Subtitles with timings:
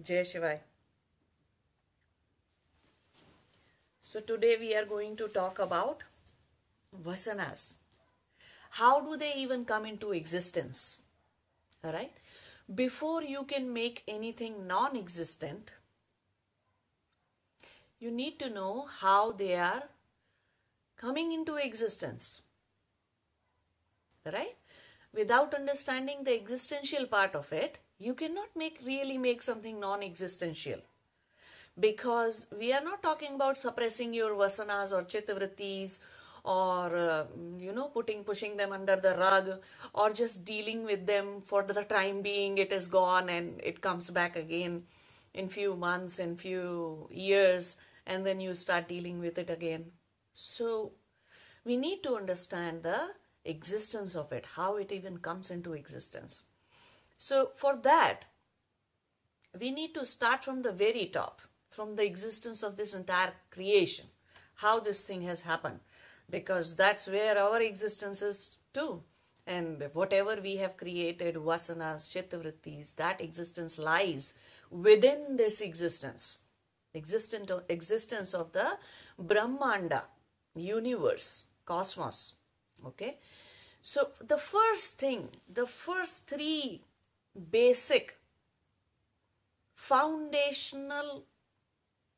[0.00, 0.58] Jai Shivai.
[4.00, 6.04] So today we are going to talk about
[7.04, 7.72] vasanas.
[8.70, 11.00] How do they even come into existence?
[11.82, 12.12] All right.
[12.72, 15.72] Before you can make anything non existent,
[17.98, 19.82] you need to know how they are
[20.96, 22.42] coming into existence.
[24.24, 24.56] Right?
[25.12, 30.80] Without understanding the existential part of it, you cannot make really make something non-existential.
[31.78, 35.98] Because we are not talking about suppressing your vasanas or chittavrittis
[36.44, 37.24] or uh,
[37.58, 39.60] you know putting pushing them under the rug
[39.94, 42.58] or just dealing with them for the time being.
[42.58, 44.84] It is gone and it comes back again
[45.34, 49.92] in few months in few years and then you start dealing with it again.
[50.32, 50.92] So
[51.64, 53.00] we need to understand the
[53.44, 56.42] existence of it how it even comes into existence
[57.18, 58.24] so for that
[59.60, 64.06] we need to start from the very top from the existence of this entire creation
[64.64, 65.80] how this thing has happened
[66.30, 69.02] because that's where our existence is too.
[69.46, 74.34] And whatever we have created, vasanas, chittavrittis, that existence lies
[74.70, 76.40] within this existence.
[76.94, 78.76] Existent, existence of the
[79.18, 80.02] Brahmanda,
[80.54, 82.34] universe, cosmos.
[82.84, 83.18] Okay.
[83.80, 86.82] So the first thing, the first three
[87.38, 88.16] basic
[89.74, 91.24] foundational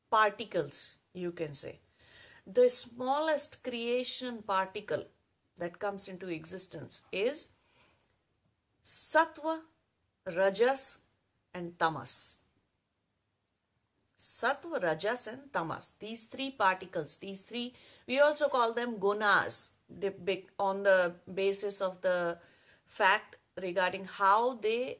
[0.09, 1.79] particles, you can say,
[2.45, 5.05] the smallest creation particle
[5.57, 7.49] that comes into existence is
[8.83, 9.59] sattva,
[10.35, 10.97] rajas,
[11.53, 12.37] and tamas.
[14.17, 15.93] Sattva, rajas, and tamas.
[15.99, 17.73] These three particles, these three,
[18.07, 19.71] we also call them gunas
[20.59, 22.37] on the basis of the
[22.85, 24.99] fact regarding how they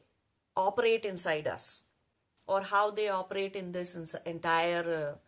[0.56, 1.82] operate inside us
[2.46, 5.18] or how they operate in this entire uh,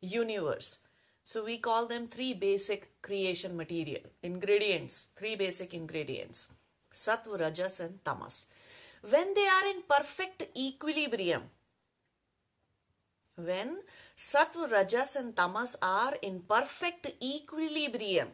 [0.00, 0.78] universe.
[1.22, 6.48] So we call them three basic creation material, ingredients, three basic ingredients,
[6.92, 8.46] sattva, rajas and tamas.
[9.08, 11.44] When they are in perfect equilibrium,
[13.36, 13.80] when
[14.16, 18.28] sattva, rajas and tamas are in perfect equilibrium,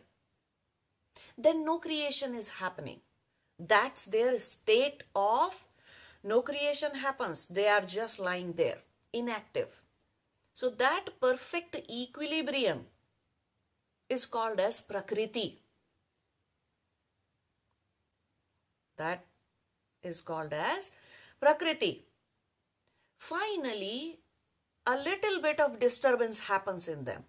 [1.39, 3.01] then no creation is happening.
[3.59, 5.65] That's their state of
[6.23, 7.47] no creation happens.
[7.47, 8.79] They are just lying there,
[9.13, 9.83] inactive.
[10.53, 12.87] So that perfect equilibrium
[14.09, 15.61] is called as Prakriti.
[18.99, 19.25] That
[20.03, 20.93] is called as
[21.41, 22.05] Prakriti.
[23.17, 24.19] Finally,
[24.87, 27.25] a little bit of disturbance happens in them.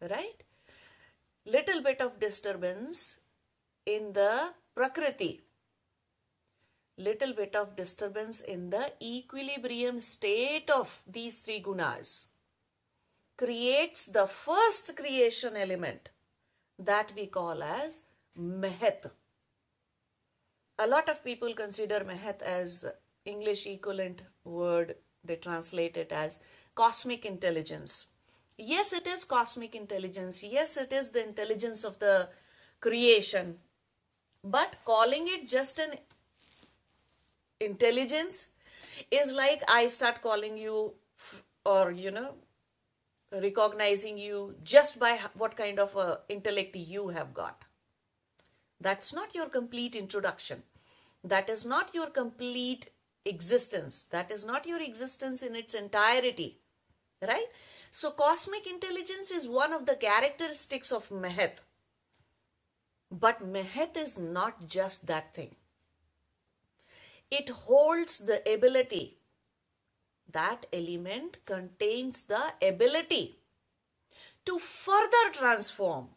[0.00, 0.42] Right?
[1.46, 3.20] Little bit of disturbance
[3.86, 5.47] in the Prakriti
[6.98, 12.26] little bit of disturbance in the equilibrium state of these three gunas
[13.36, 16.08] creates the first creation element
[16.78, 18.02] that we call as
[18.38, 19.10] Mahat.
[20.80, 22.84] A lot of people consider Mahat as
[23.24, 24.96] English equivalent word.
[25.24, 26.40] They translate it as
[26.74, 28.08] cosmic intelligence.
[28.56, 30.42] Yes, it is cosmic intelligence.
[30.42, 32.28] Yes, it is the intelligence of the
[32.80, 33.58] creation.
[34.42, 35.94] But calling it just an
[37.60, 38.48] intelligence
[39.10, 40.94] is like I start calling you
[41.64, 42.34] or, you know,
[43.32, 47.64] recognizing you just by what kind of a intellect you have got.
[48.80, 50.62] That's not your complete introduction.
[51.24, 52.90] That is not your complete
[53.24, 54.04] existence.
[54.04, 56.60] That is not your existence in its entirety.
[57.20, 57.46] Right?
[57.90, 61.58] So, cosmic intelligence is one of the characteristics of Mahat.
[63.10, 65.56] But Mahat is not just that thing
[67.30, 69.18] it holds the ability.
[70.32, 73.38] That element contains the ability
[74.44, 76.08] to further transform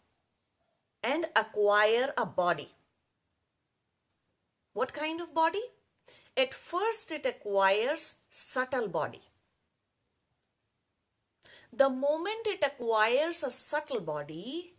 [1.04, 2.70] and acquire a body.
[4.74, 5.64] What kind of body?
[6.38, 9.22] At first it acquires subtle body.
[11.74, 14.76] The moment it acquires a subtle body,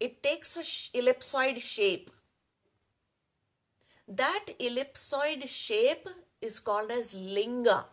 [0.00, 0.62] it takes a
[0.96, 2.10] ellipsoid shape
[4.08, 6.08] that ellipsoid shape
[6.40, 7.84] is called as linga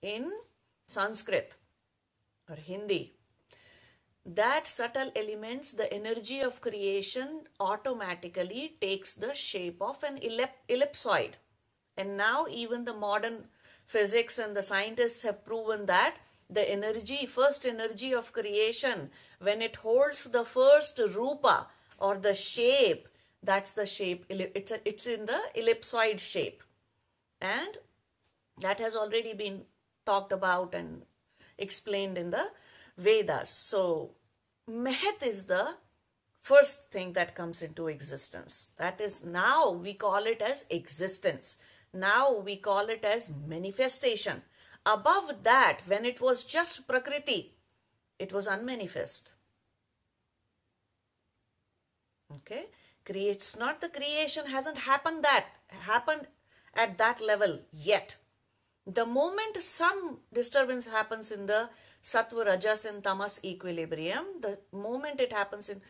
[0.00, 0.30] in
[0.86, 1.56] Sanskrit
[2.48, 3.14] or Hindi.
[4.24, 10.20] That subtle elements, the energy of creation automatically takes the shape of an
[10.68, 11.32] ellipsoid.
[11.96, 13.46] And now even the modern
[13.84, 16.14] physics and the scientists have proven that
[16.48, 19.10] the energy, first energy of creation,
[19.40, 21.66] when it holds the first rupa
[21.98, 23.08] or the shape
[23.42, 24.24] that's the shape.
[24.28, 26.62] It's, a, it's in the ellipsoid shape.
[27.40, 27.78] And
[28.60, 29.62] that has already been
[30.06, 31.02] talked about and
[31.58, 32.48] explained in the
[32.96, 33.50] Vedas.
[33.50, 34.12] So,
[34.70, 35.74] Mahat is the
[36.40, 38.70] first thing that comes into existence.
[38.78, 41.58] That is now we call it as existence.
[41.92, 44.42] Now we call it as manifestation.
[44.86, 47.54] Above that, when it was just Prakriti,
[48.18, 49.32] it was unmanifest.
[52.34, 52.66] Okay?
[53.04, 56.28] Creates not the creation hasn't happened that happened
[56.74, 58.16] at that level yet.
[58.86, 61.70] The moment some disturbance happens in the
[62.02, 65.80] sattva, rajas, and tamas equilibrium, the moment it happens in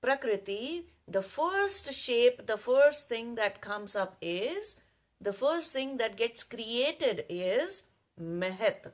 [0.00, 4.80] Prakriti, the first shape, the first thing that comes up is,
[5.20, 7.84] the first thing that gets created is
[8.20, 8.90] Mahat.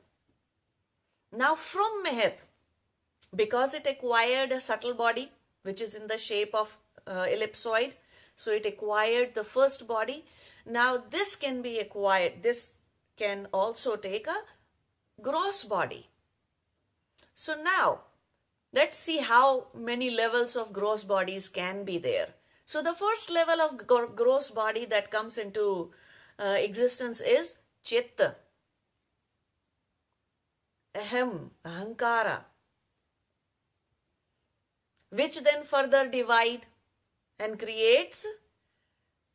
[1.31, 2.37] Now, from Mahat,
[3.35, 5.31] because it acquired a subtle body,
[5.63, 6.77] which is in the shape of
[7.09, 7.93] uh, ellipsoid,
[8.35, 10.25] so it acquired the first body.
[10.65, 12.73] Now, this can be acquired, this
[13.17, 14.37] can also take a
[15.21, 16.07] gross body.
[17.35, 18.01] So now,
[18.71, 22.29] let's see how many levels of gross bodies can be there.
[22.65, 25.91] So the first level of gross body that comes into
[26.37, 28.35] uh, existence is chitta,
[30.93, 32.41] ahem, ahankara,
[35.09, 36.67] which then further divide
[37.39, 38.27] and creates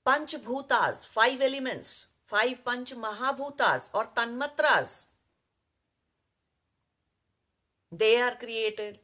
[0.07, 5.07] panch bhutas, five elements, five panch mahabhutas or tanmatras.
[7.91, 8.99] They are created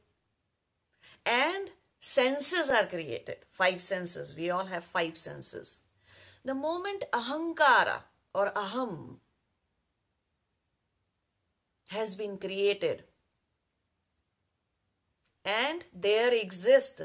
[1.25, 1.71] and
[2.01, 3.37] senses are created.
[3.51, 4.35] Five senses.
[4.37, 5.81] We all have five senses.
[6.45, 8.03] The moment ahankara
[8.35, 9.17] or aham
[11.91, 13.05] has been created
[15.45, 17.03] and there exists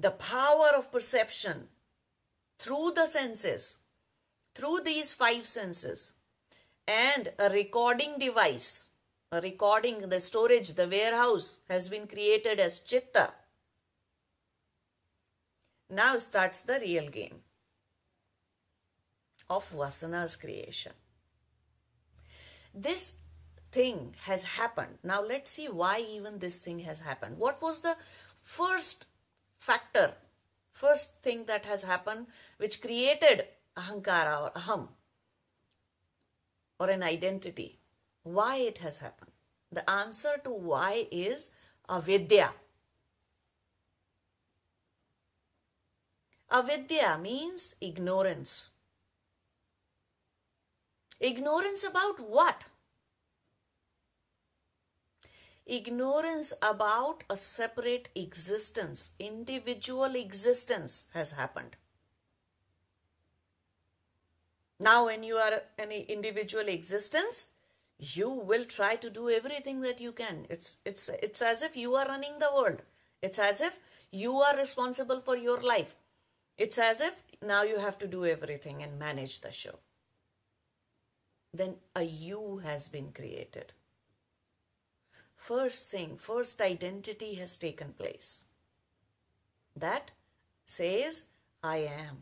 [0.00, 1.68] the power of perception
[2.58, 3.78] through the senses,
[4.54, 6.14] through these five senses,
[6.86, 8.90] and a recording device,
[9.30, 13.32] a recording, the storage, the warehouse has been created as chitta.
[15.90, 17.40] Now starts the real game
[19.48, 20.92] of Vasana's creation.
[22.74, 23.14] This
[23.70, 24.98] thing has happened.
[25.02, 27.38] Now let's see why even this thing has happened.
[27.38, 27.96] What was the
[28.40, 29.06] first
[29.60, 30.14] factor,
[30.72, 32.26] first thing that has happened
[32.56, 33.46] which created
[33.76, 34.88] ahankara or aham
[36.80, 37.78] or an identity?
[38.22, 39.32] Why it has happened?
[39.70, 41.52] The answer to why is
[41.88, 42.52] avidya.
[46.50, 48.70] Avidya means ignorance.
[51.20, 52.68] Ignorance about what?
[55.70, 61.76] Ignorance about a separate existence, individual existence has happened.
[64.80, 67.48] Now, when you are an individual existence,
[67.98, 70.46] you will try to do everything that you can.
[70.50, 72.82] It's, it's, it's as if you are running the world.
[73.22, 73.78] It's as if
[74.10, 75.94] you are responsible for your life.
[76.58, 79.78] It's as if now you have to do everything and manage the show.
[81.52, 83.72] Then a you has been created
[85.50, 88.44] first thing, first identity has taken place.
[89.74, 90.12] That
[90.64, 91.24] says,
[91.60, 92.18] I am.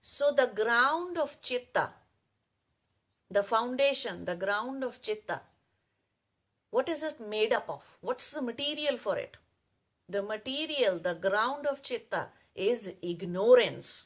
[0.00, 1.90] So the ground of chitta,
[3.28, 5.40] the foundation, the ground of chitta,
[6.70, 7.82] what is it made up of?
[8.00, 9.36] What's the material for it?
[10.08, 14.04] The material, the ground of chitta is ignorance.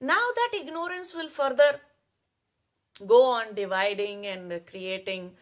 [0.00, 1.80] Now that ignorance will further
[3.06, 5.32] go on dividing and creating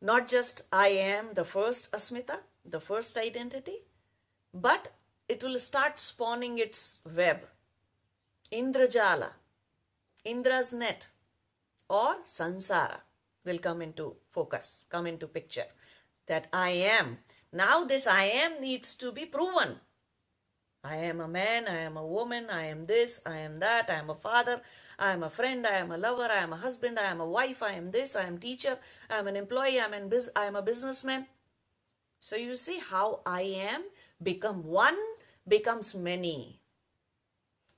[0.00, 3.78] not just I am the first Asmita, the first identity,
[4.54, 4.92] but
[5.28, 7.40] it will start spawning its web.
[8.52, 9.32] Indrajala,
[10.24, 11.08] Indra's net,
[11.88, 13.00] or Sansara
[13.44, 15.66] will come into focus, come into picture.
[16.26, 17.18] That I am.
[17.52, 19.76] Now, this I am needs to be proven.
[20.88, 23.96] I am a man, I am a woman, I am this, I am that, I
[23.96, 24.62] am a father,
[24.98, 27.26] I am a friend, I am a lover, I am a husband, I am a
[27.26, 28.78] wife, I am this, I am teacher,
[29.10, 31.26] I am an employee, I am, in I am a businessman.
[32.20, 33.84] So you see how I am
[34.22, 34.96] become one
[35.46, 36.62] becomes many.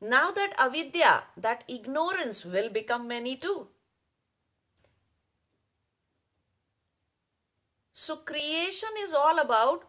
[0.00, 3.66] Now that avidya, that ignorance will become many too.
[7.92, 9.82] So creation is all about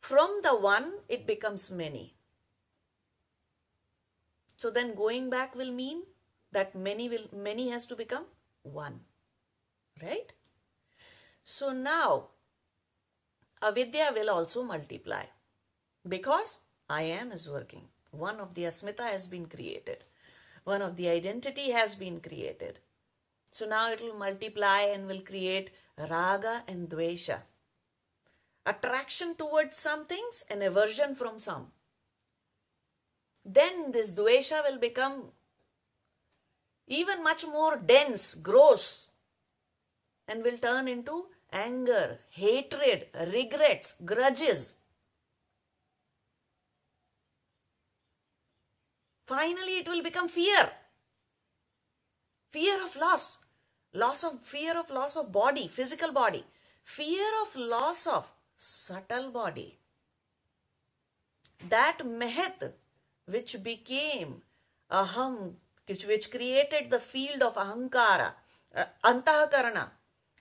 [0.00, 2.16] from the one it becomes many.
[4.60, 6.02] So then going back will mean
[6.52, 8.26] that many will many has to become
[8.62, 9.00] one.
[10.02, 10.34] Right?
[11.42, 12.28] So now
[13.62, 15.22] avidya will also multiply
[16.06, 17.88] because I am is working.
[18.10, 20.04] One of the asmita has been created.
[20.64, 22.80] One of the identity has been created.
[23.50, 27.38] So now it will multiply and will create raga and dvesha.
[28.66, 31.68] Attraction towards some things and aversion from some.
[33.52, 35.32] Then this dvesha will become
[36.86, 39.08] even much more dense, gross,
[40.28, 44.76] and will turn into anger, hatred, regrets, grudges.
[49.26, 50.70] Finally, it will become fear.
[52.50, 53.38] Fear of loss.
[53.92, 56.44] Loss of fear of loss of body, physical body.
[56.84, 59.78] Fear of loss of subtle body.
[61.68, 62.72] That Mahat
[63.30, 64.42] which became
[64.90, 65.54] aham,
[65.86, 68.32] which, which created the field of ahankara,
[68.74, 69.90] uh, antahakarana,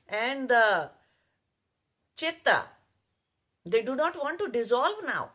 [0.08, 0.90] and the
[2.16, 2.66] chitta,
[3.66, 5.32] they do not want to dissolve now.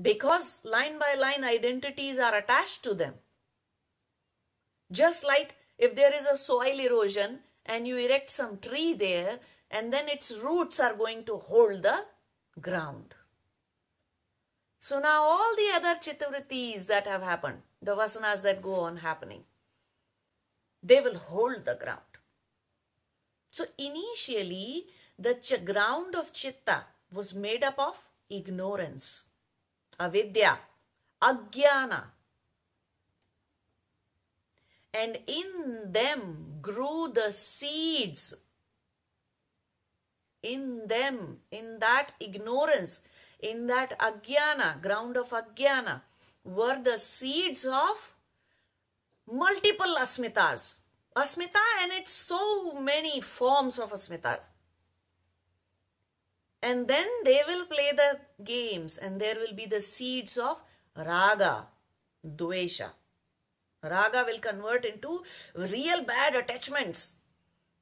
[0.00, 3.14] Because line by line identities are attached to them.
[4.90, 9.38] Just like if there is a soil erosion and you erect some tree there
[9.70, 12.04] and then its roots are going to hold the
[12.60, 13.14] ground.
[14.80, 19.44] So now all the other chittavrittis that have happened, the vasanas that go on happening,
[20.82, 22.00] they will hold the ground.
[23.50, 24.86] So initially,
[25.18, 27.98] the ch- ground of chitta was made up of
[28.30, 29.22] ignorance,
[29.98, 30.58] avidya,
[31.20, 32.04] ajnana.
[34.94, 38.34] And in them grew the seeds.
[40.42, 43.02] In them, in that ignorance,
[43.42, 46.02] in that ajnana, ground of ajnana,
[46.44, 48.14] were the seeds of
[49.30, 50.78] multiple asmitas.
[51.16, 54.46] Asmita and its so many forms of asmitas.
[56.62, 60.62] And then they will play the games and there will be the seeds of
[60.96, 61.66] raga,
[62.24, 62.90] dvesha.
[63.82, 65.22] Raga will convert into
[65.54, 67.14] real bad attachments.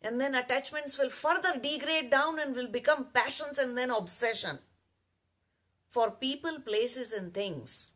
[0.00, 4.60] And then attachments will further degrade down and will become passions and then obsession
[5.88, 7.92] for people, places, and things.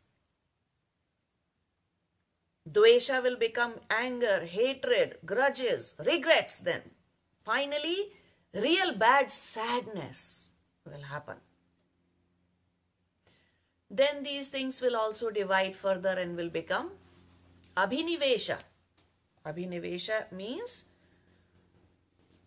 [2.69, 6.81] Dvesha will become anger, hatred, grudges, regrets then.
[7.43, 8.11] Finally,
[8.53, 10.49] real bad sadness
[10.85, 11.35] will happen.
[13.89, 16.91] Then these things will also divide further and will become
[17.77, 18.57] abhinivesha.
[19.45, 20.85] Abhinivesha means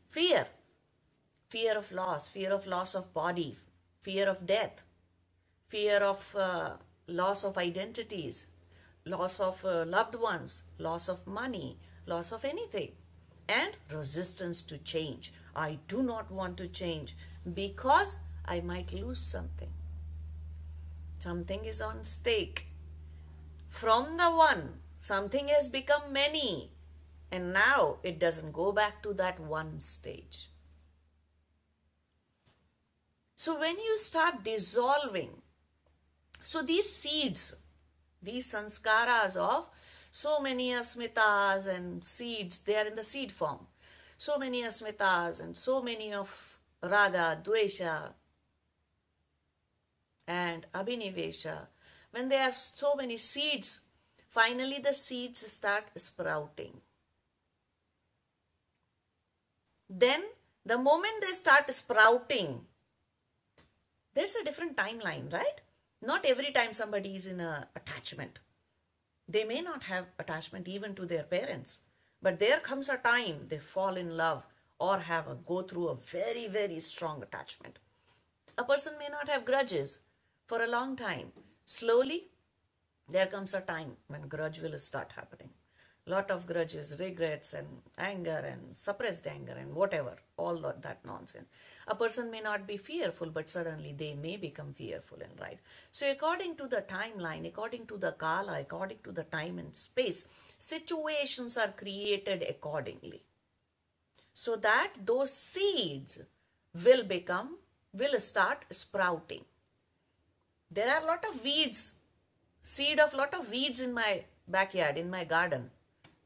[0.09, 0.47] fear.
[1.51, 3.57] Fear of loss, fear of loss of body,
[4.01, 4.83] fear of death,
[5.69, 6.71] fear of uh,
[7.07, 8.47] loss of identities,
[9.05, 12.93] loss of uh, loved ones, loss of money, loss of anything,
[13.49, 15.33] and resistance to change.
[15.55, 17.17] I do not want to change
[17.55, 19.71] because I might lose something.
[21.19, 22.67] Something is on stake.
[23.69, 26.71] From the one, something has become many,
[27.33, 30.51] and now it doesn't go back to that one stage.
[33.35, 35.43] So when you start dissolving,
[36.47, 37.57] so these seeds,
[38.23, 39.69] these sanskaras of
[40.13, 43.67] so many asmitas and seeds, they are in the seed form.
[44.17, 48.13] So many asmitas and so many of raga, dvesha,
[50.29, 51.67] and abhinivesha.
[52.13, 53.81] When there are so many seeds,
[54.29, 56.81] finally the seeds start sprouting.
[59.91, 60.23] Then,
[60.65, 62.61] the moment they start sprouting,
[64.15, 65.61] there's a different timeline, right?
[66.03, 68.39] Not every time somebody is in a attachment.
[69.29, 71.81] They may not have attachment even to their parents,
[72.23, 74.45] but there comes a time they fall in love
[74.79, 77.79] or have a go through a very very strong attachment.
[78.59, 80.01] A person may not have grudges
[80.47, 81.33] for a long time.
[81.65, 82.29] Slowly,
[83.09, 85.51] there comes a time when grudge will start happening.
[86.09, 87.67] Lot of grudges, regrets, and
[87.99, 91.49] anger, and suppressed anger, and whatever, all that nonsense.
[91.89, 95.59] A person may not be fearful, but suddenly they may become fearful and right.
[95.91, 100.29] So, according to the timeline, according to the kala, according to the time and space,
[100.59, 103.23] situations are created accordingly.
[104.33, 106.21] So that those seeds
[106.85, 107.57] will become,
[107.93, 109.45] will start sprouting.
[110.71, 111.95] There are a lot of weeds,
[112.63, 115.71] seed of lot of weeds in my backyard, in my garden.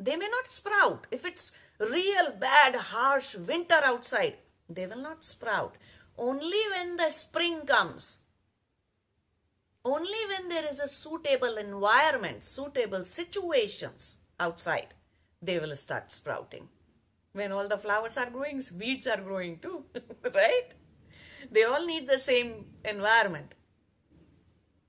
[0.01, 1.07] They may not sprout.
[1.11, 4.39] If it's real bad, harsh winter outside,
[4.69, 5.77] they will not sprout.
[6.19, 8.19] Only when the spring comes,
[9.85, 14.95] only when there is a suitable environment, suitable situations outside,
[15.43, 16.69] they will start sprouting.
[17.33, 19.85] When all the flowers are growing, weeds are growing too,
[20.35, 20.71] right?
[21.51, 23.55] They all need the same environment.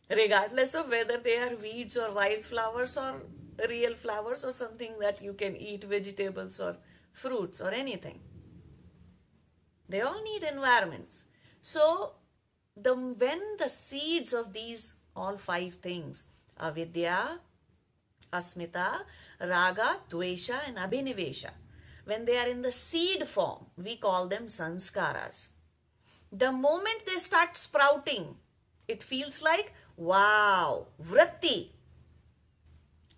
[0.10, 3.22] regardless of whether they are weeds or wildflowers or
[3.70, 6.78] real flowers or something that you can eat vegetables or
[7.14, 8.20] fruits or anything.
[9.90, 11.26] They all need environments.
[11.62, 12.14] So
[12.76, 16.28] the when the seeds of these all five things,
[16.60, 17.40] avidya,
[18.32, 19.02] asmita,
[19.42, 21.52] raga, dvesha and abhinivesha,
[22.06, 25.50] when they are in the seed form, we call them sanskaras.
[26.32, 28.36] The moment they start sprouting,
[28.88, 31.72] it feels like, wow, vritti.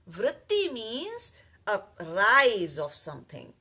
[0.09, 1.31] Vritti means
[1.65, 3.53] a rise of something.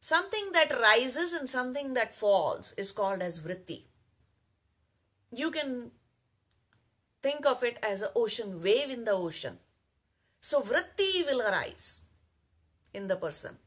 [0.00, 3.82] Something that rises and something that falls is called as vritti.
[5.30, 5.90] You can
[7.20, 9.58] think of it as an ocean wave in the ocean.
[10.40, 12.00] So vritti will arise
[12.94, 13.58] in the person.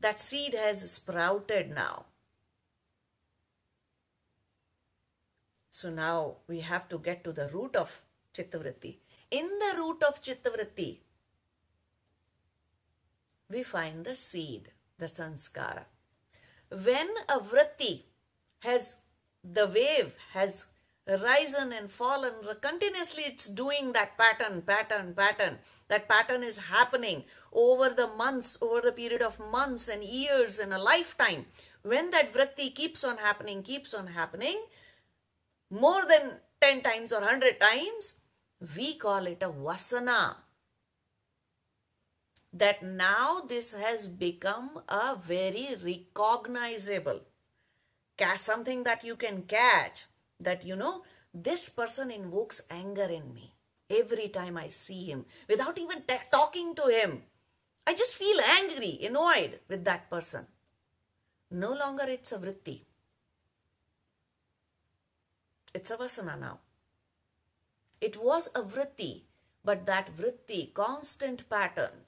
[0.00, 2.06] That seed has sprouted now.
[5.70, 8.02] So now we have to get to the root of
[8.34, 8.98] Chittavritti.
[9.30, 10.98] In the root of Chittavritti,
[13.50, 15.84] we find the seed, the sanskara.
[16.70, 18.02] When a vritti
[18.60, 18.98] has,
[19.42, 20.66] the wave has
[21.06, 25.58] risen and fallen, continuously it's doing that pattern, pattern, pattern.
[25.88, 30.74] That pattern is happening over the months, over the period of months and years and
[30.74, 31.46] a lifetime.
[31.82, 34.60] When that vritti keeps on happening, keeps on happening,
[35.70, 38.16] more than 10 times or 100 times,
[38.76, 40.36] we call it a vasana.
[42.58, 47.20] That now this has become a very recognizable,
[48.36, 50.06] something that you can catch,
[50.40, 53.54] that you know, this person invokes anger in me
[53.88, 57.22] every time I see him without even talking to him.
[57.86, 60.48] I just feel angry, annoyed with that person.
[61.52, 62.80] No longer it's a vritti.
[65.72, 66.58] It's a vasana now.
[68.00, 69.22] It was a vritti,
[69.64, 72.04] but that vritti, constant pattern,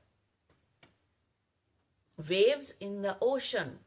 [2.28, 3.80] waves in the ocean,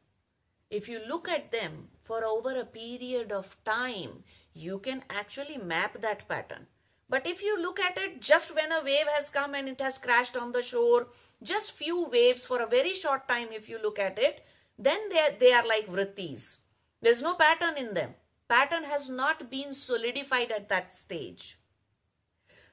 [0.70, 6.00] if you look at them for over a period of time, you can actually map
[6.00, 6.66] that pattern.
[7.08, 9.98] But if you look at it just when a wave has come and it has
[9.98, 11.08] crashed on the shore,
[11.42, 14.44] just few waves for a very short time if you look at it,
[14.78, 16.58] then they are, they are like vrittis.
[17.02, 18.14] There's no pattern in them
[18.48, 21.58] pattern has not been solidified at that stage.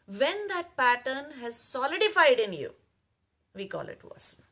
[0.05, 2.71] When that pattern has solidified in you,
[3.55, 4.50] we call it vasana.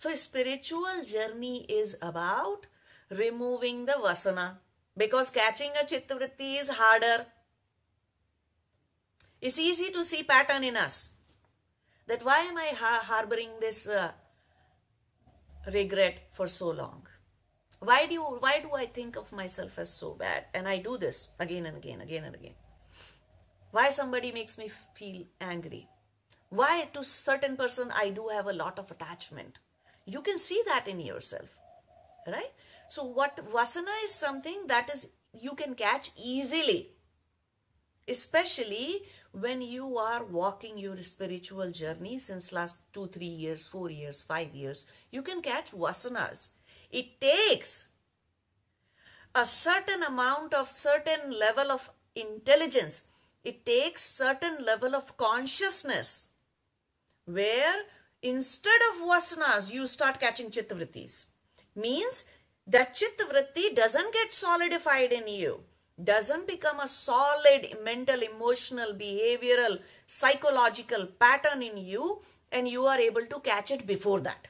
[0.00, 2.66] So spiritual journey is about
[3.10, 4.56] removing the vasana
[4.96, 7.26] because catching a chittavritti is harder.
[9.42, 11.10] It's easy to see pattern in us.
[12.06, 12.68] That why am I
[13.10, 14.12] harboring this uh,
[15.70, 17.06] regret for so long?
[17.80, 20.46] why do you, why do I think of myself as so bad?
[20.54, 22.54] And I do this again and again, again and again.
[23.70, 25.88] Why somebody makes me feel angry?
[26.48, 29.58] Why to certain person I do have a lot of attachment?
[30.04, 31.56] You can see that in yourself,
[32.26, 32.52] right?
[32.88, 36.90] So what vasana is something that is you can catch easily,
[38.08, 44.20] especially when you are walking your spiritual journey since last two, three years, four years,
[44.20, 44.86] five years.
[45.12, 46.50] You can catch vasanas
[46.90, 47.88] it takes
[49.34, 53.06] a certain amount of certain level of intelligence.
[53.44, 56.28] It takes certain level of consciousness
[57.24, 57.84] where
[58.22, 61.26] instead of vasanas, you start catching chittavrittis.
[61.74, 62.24] Means
[62.66, 65.60] that chittavritti doesn't get solidified in you,
[66.02, 72.20] doesn't become a solid mental, emotional, behavioral, psychological pattern in you
[72.52, 74.48] and you are able to catch it before that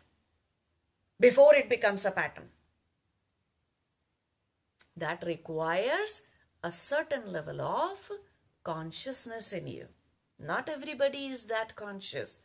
[1.20, 2.48] before it becomes a pattern.
[4.96, 6.22] That requires
[6.64, 8.10] a certain level of
[8.64, 9.86] consciousness in you.
[10.38, 12.40] Not everybody is that conscious.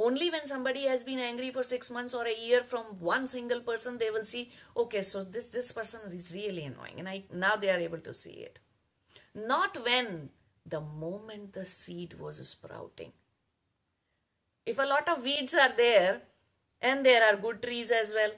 [0.00, 3.60] Only when somebody has been angry for six months or a year from one single
[3.60, 7.00] person, they will see, okay, so this, this person is really annoying.
[7.00, 8.60] And I now they are able to see it.
[9.34, 10.30] Not when
[10.64, 13.12] the moment the seed was sprouting.
[14.64, 16.22] If a lot of weeds are there,
[16.80, 18.30] and there are good trees as well.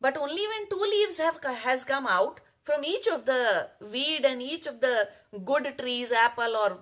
[0.00, 4.40] But only when two leaves have has come out from each of the weed and
[4.40, 5.08] each of the
[5.44, 6.78] good trees, apple or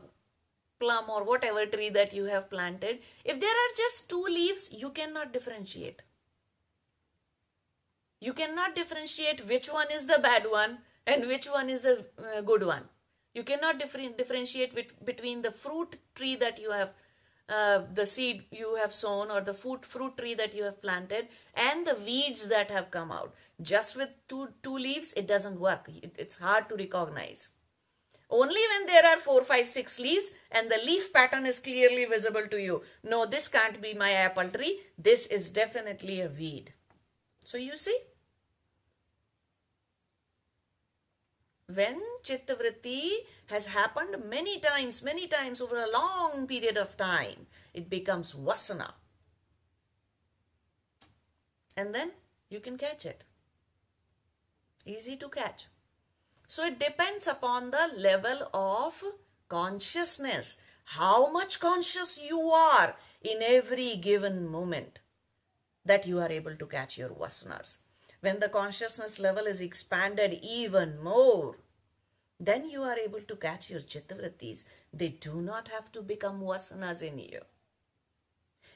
[0.79, 4.91] plum or whatever tree that you have planted, if there are just two leaves, you
[4.91, 6.03] cannot differentiate.
[8.21, 12.41] You cannot differentiate which one is the bad one and which one is the uh,
[12.41, 12.85] good one.
[13.35, 16.95] You cannot differ differentiate with, between the fruit tree that you have
[17.49, 21.29] uh, the seed you have sown or the fruit, fruit tree that you have planted
[21.55, 23.35] and the weeds that have come out.
[23.63, 25.89] Just with two, two leaves, it doesn't work.
[26.03, 27.51] It, it's hard to recognize.
[28.29, 32.47] Only when there are four, five, six leaves and the leaf pattern is clearly visible
[32.49, 32.83] to you.
[33.05, 34.81] No, this can't be my apple tree.
[34.99, 36.73] This is definitely a weed.
[37.45, 37.97] So you see,
[41.73, 43.11] when chittavritti
[43.47, 48.93] has happened many times, many times over a long period of time, it becomes vasana.
[51.77, 52.11] And then
[52.49, 53.25] you can catch it.
[54.85, 55.67] Easy to catch.
[56.47, 59.03] So it depends upon the level of
[59.49, 65.01] consciousness, how much conscious you are in every given moment
[65.85, 67.79] that you are able to catch your vasanas.
[68.21, 71.57] When the consciousness level is expanded even more,
[72.39, 74.65] then you are able to catch your chittavrittis.
[74.93, 77.41] They do not have to become vasanas in you.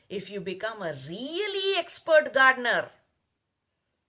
[0.08, 2.88] If you become a really expert gardener,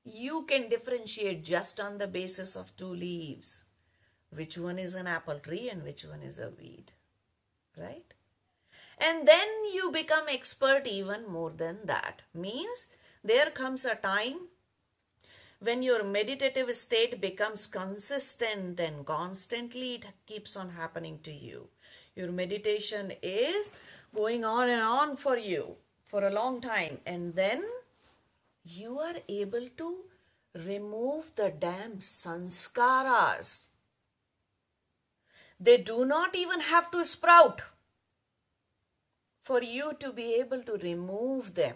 [0.04, 3.64] you can differentiate just on the basis of two leaves.
[4.30, 6.94] Which one is an apple tree and which one is a weed
[7.78, 8.14] right?
[8.98, 12.22] And then you become expert even more than that.
[12.34, 12.88] Means
[13.24, 14.48] there comes a time
[15.60, 21.68] when your meditative state becomes consistent and constantly it keeps on happening to you.
[22.16, 23.74] Your meditation is
[24.14, 27.00] going on and on for you for a long time.
[27.06, 27.64] And then
[28.64, 29.98] you are able to
[30.54, 33.68] remove the damn sanskaras.
[35.60, 37.62] They do not even have to sprout
[39.44, 41.76] for you to be able to remove them.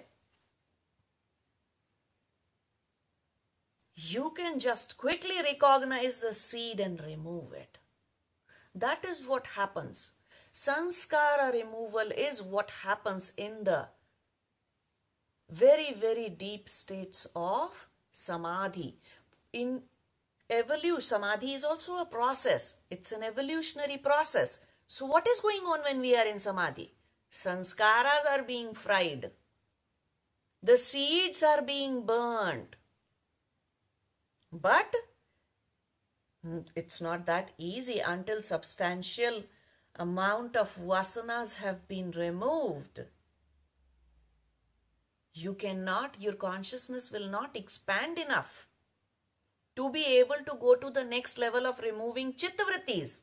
[3.96, 7.78] You can just quickly recognize the seed and remove it.
[8.74, 10.12] That is what happens.
[10.54, 13.88] Sanskara removal is what happens in the
[15.50, 18.98] very, very deep states of samadhi.
[19.54, 19.82] In
[20.50, 22.82] evolution, samadhi is also a process.
[22.90, 24.66] It's an evolutionary process.
[24.88, 26.94] So what is going on when we are in samadhi?
[27.32, 29.32] Sanskaras are being fried.
[30.64, 32.78] The seeds are being burnt.
[34.52, 34.96] But
[36.44, 39.44] hmm, it's not that easy until substantial
[39.98, 43.02] amount of vasanas have been removed
[45.36, 48.68] you cannot, your consciousness will not expand enough
[49.76, 53.20] to be able to go to the next level of removing chittavrittis.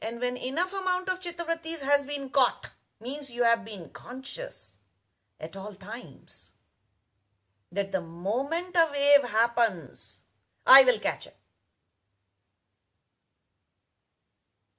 [0.00, 2.70] And when enough amount of chittavrittis has been caught,
[3.00, 4.76] means you have been conscious
[5.38, 6.52] at all times.
[7.70, 10.22] That the moment a wave happens,
[10.66, 11.36] I will catch it.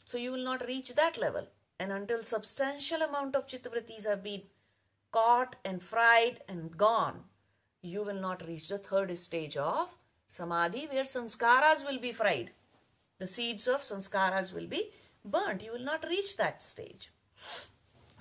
[0.03, 1.47] So you will not reach that level.
[1.79, 4.41] And until substantial amount of chittavrittis have been
[5.11, 7.23] caught and fried and gone,
[7.81, 9.95] you will not reach the third stage of
[10.27, 12.51] samadhi where sanskaras will be fried.
[13.19, 14.91] The seeds of sanskaras will be
[15.23, 15.63] burnt.
[15.63, 17.11] You will not reach that stage.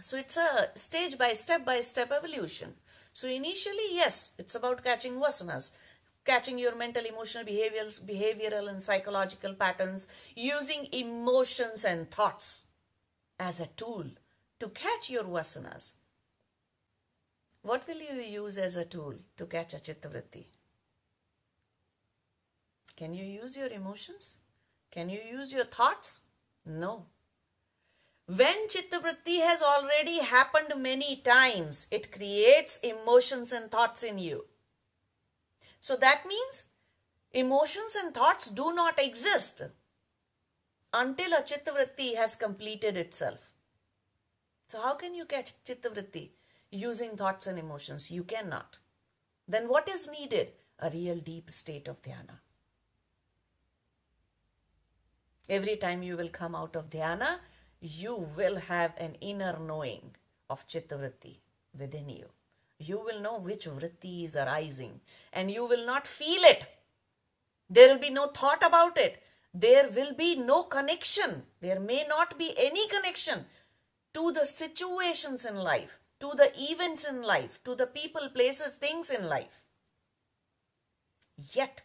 [0.00, 2.74] So it's a stage by step by step evolution.
[3.12, 5.72] So initially, yes, it's about catching vasanas,
[6.24, 12.62] catching your mental, emotional, behavioral, behavioral and psychological patterns, using emotions and thoughts
[13.38, 14.04] as a tool
[14.58, 15.94] to catch your vasanas.
[17.62, 20.46] What will you use as a tool to catch a chittavritti?
[22.96, 24.36] Can you use your emotions?
[24.90, 26.20] Can you use your thoughts?
[26.64, 27.06] No.
[28.26, 34.46] When chittavritti has already happened many times, it creates emotions and thoughts in you.
[35.80, 36.64] So that means
[37.32, 39.62] emotions and thoughts do not exist
[40.92, 43.50] until a chittavritti has completed itself.
[44.68, 46.30] So how can you catch chittavritti?
[46.70, 48.10] Using thoughts and emotions.
[48.10, 48.78] You cannot.
[49.48, 50.52] Then what is needed?
[50.78, 52.38] A real deep state of dhyana.
[55.48, 57.38] Every time you will come out of dhyana,
[57.80, 60.14] you will have an inner knowing
[60.48, 61.38] of chittavritti
[61.78, 62.26] within you.
[62.78, 65.00] You will know which vritti is arising
[65.32, 66.66] and you will not feel it.
[67.68, 69.22] There will be no thought about it.
[69.52, 71.42] There will be no connection.
[71.60, 73.44] There may not be any connection
[74.14, 79.10] to the situations in life to the events in life, to the people, places, things
[79.10, 79.64] in life.
[81.52, 81.82] Yet,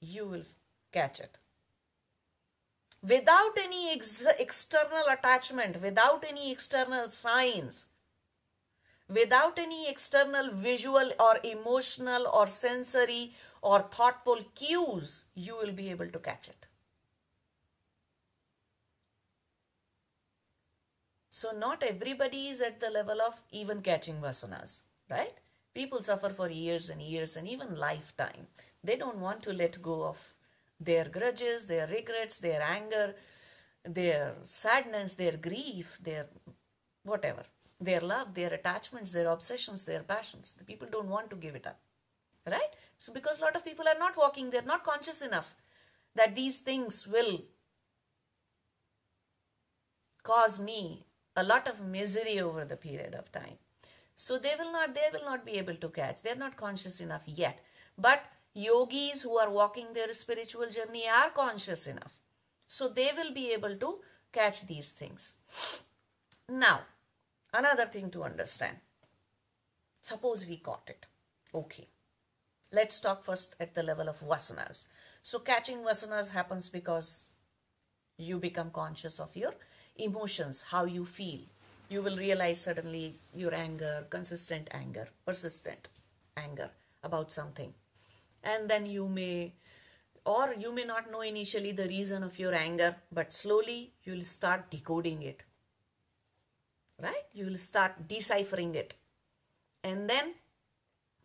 [0.00, 0.44] you will
[0.92, 1.38] catch it.
[3.02, 7.86] Without any ex external attachment, without any external signs,
[9.08, 16.08] without any external visual or emotional or sensory or thoughtful cues, you will be able
[16.08, 16.67] to catch it.
[21.38, 25.36] So not everybody is at the level of even catching vasanas, right?
[25.72, 28.48] People suffer for years and years and even lifetime.
[28.82, 30.18] They don't want to let go of
[30.80, 33.14] their grudges, their regrets, their anger,
[33.84, 36.26] their sadness, their grief, their
[37.04, 37.44] whatever,
[37.80, 40.54] their love, their attachments, their obsessions, their passions.
[40.58, 41.78] The people don't want to give it up.
[42.50, 42.72] Right?
[42.96, 45.54] So, because a lot of people are not walking, they're not conscious enough
[46.16, 47.42] that these things will
[50.24, 51.04] cause me
[51.38, 53.58] a lot of misery over the period of time.
[54.16, 56.22] So they will not they will not be able to catch.
[56.22, 57.60] They're not conscious enough yet.
[58.06, 58.24] But
[58.54, 62.16] yogis who are walking their spiritual journey are conscious enough.
[62.66, 63.98] So they will be able to
[64.32, 65.34] catch these things.
[66.48, 66.80] Now,
[67.54, 68.76] another thing to understand.
[70.02, 71.06] Suppose we caught it.
[71.54, 71.88] Okay.
[72.72, 74.86] Let's talk first at the level of vasanas.
[75.22, 77.28] So catching vasanas happens because
[78.16, 79.54] you become conscious of your
[79.98, 81.40] emotions, how you feel.
[81.88, 85.88] You will realize suddenly your anger, consistent anger, persistent
[86.36, 86.70] anger
[87.02, 87.72] about something.
[88.42, 89.54] And then you may,
[90.24, 94.24] or you may not know initially the reason of your anger, but slowly you will
[94.24, 95.44] start decoding it.
[97.02, 97.26] Right?
[97.32, 98.94] You will start deciphering it.
[99.84, 100.34] And then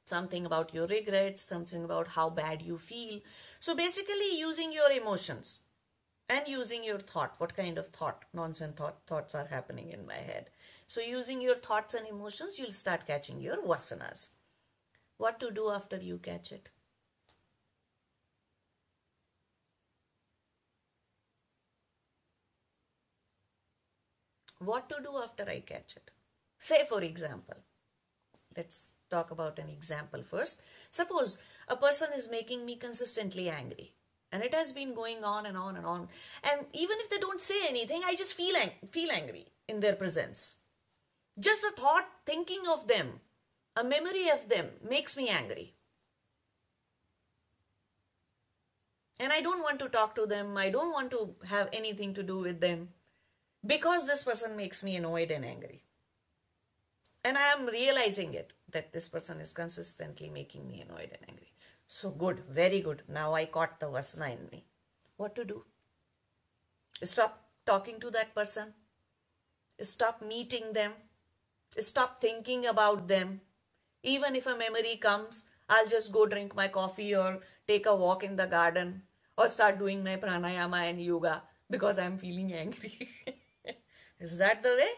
[0.06, 3.20] something about your regrets, something about how bad you feel.
[3.60, 5.60] So basically, using your emotions
[6.34, 7.36] and using your thought.
[7.38, 10.50] What kind of thought, nonsense thought, thoughts are happening in my head?
[10.88, 14.30] So, using your thoughts and emotions, you'll start catching your vasanas.
[15.18, 16.70] What to do after you catch it?
[24.58, 26.12] What to do after I catch it?
[26.58, 27.58] Say, for example,
[28.58, 30.62] let's talk about an example first.
[30.90, 33.94] Suppose a person is making me consistently angry
[34.34, 36.08] and it has been going on and on and on.
[36.44, 39.94] And even if they don't say anything i just feel ang- feel angry in their
[39.94, 40.56] presence.
[41.40, 43.14] Just the thought thinking of them
[43.76, 45.74] a memory of them makes me angry.
[49.20, 50.58] And i don't want to talk to them.
[50.58, 52.90] I don't want to have anything to do with them.
[53.66, 55.84] Because this person makes me annoyed and angry.
[57.24, 61.53] And i am realizing it that this person is consistently making me annoyed and angry
[61.88, 63.04] so good, very good.
[63.08, 64.66] Now I caught the vasana in me.
[65.18, 65.64] What to do?
[67.04, 68.74] Stop talking to that person.
[69.82, 70.94] Stop meeting them.
[71.78, 73.42] Stop thinking about them.
[74.04, 78.24] Even if a memory comes, I'll just go drink my coffee or take a walk
[78.24, 79.04] in the garden
[79.38, 83.10] or start doing my pranayama and yoga because I'm feeling angry.
[84.20, 84.92] Is that the way?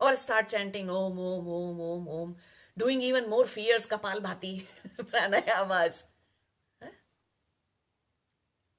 [0.00, 2.36] Or start chanting Om, Om, Om, Om, Om
[2.76, 4.64] doing even more fierce Kapalbhati
[5.02, 6.04] pranayamas.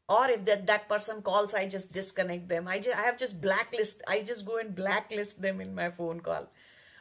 [0.10, 2.67] Or if that, that person calls, I just disconnect them.
[2.67, 4.01] I just I have just blacklist.
[4.08, 6.47] I just go and blacklist them in my phone call.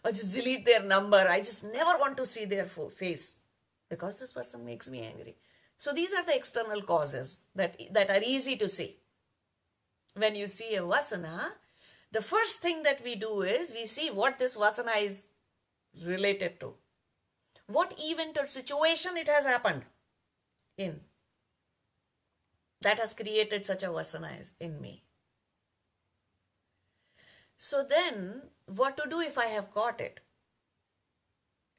[0.05, 1.16] Or just delete their number.
[1.16, 3.37] I just never want to see their face
[3.88, 5.37] because this person makes me angry.
[5.79, 8.96] So these are the external causes that, that are easy to see.
[10.14, 11.50] When you see a vasana,
[12.11, 15.24] the first thing that we do is we see what this vasana is
[16.05, 16.74] related to
[17.66, 19.83] what event or situation it has happened
[20.76, 21.00] in
[22.83, 25.02] that has created such a vasana in me.
[27.57, 30.20] So then, what to do if I have caught it?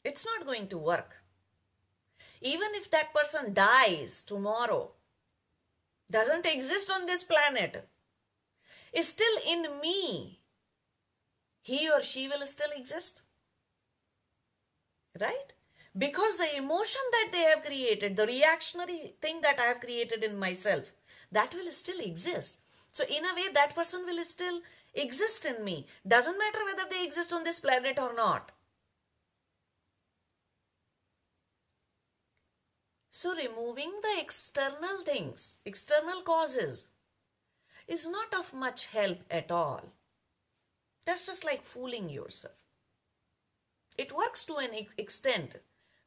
[0.03, 1.17] It's not going to work.
[2.41, 4.91] Even if that person dies tomorrow,
[6.09, 7.87] doesn't exist on this planet,
[8.93, 10.39] is still in me,
[11.61, 13.21] he or she will still exist.
[15.19, 15.53] Right?
[15.97, 20.37] Because the emotion that they have created, the reactionary thing that I have created in
[20.37, 20.93] myself,
[21.31, 22.61] that will still exist.
[22.91, 24.61] So, in a way, that person will still
[24.93, 25.87] exist in me.
[26.07, 28.51] Doesn't matter whether they exist on this planet or not.
[33.11, 36.87] So, removing the external things, external causes,
[37.87, 39.93] is not of much help at all.
[41.05, 42.53] That's just like fooling yourself.
[43.97, 45.57] It works to an extent,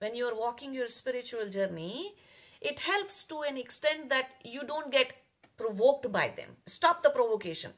[0.00, 2.14] when you are walking your spiritual journey,
[2.60, 5.12] it helps to an extent that you don't get
[5.56, 6.56] provoked by them.
[6.66, 7.72] Stop the provocation.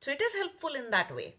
[0.00, 1.36] So it is helpful in that way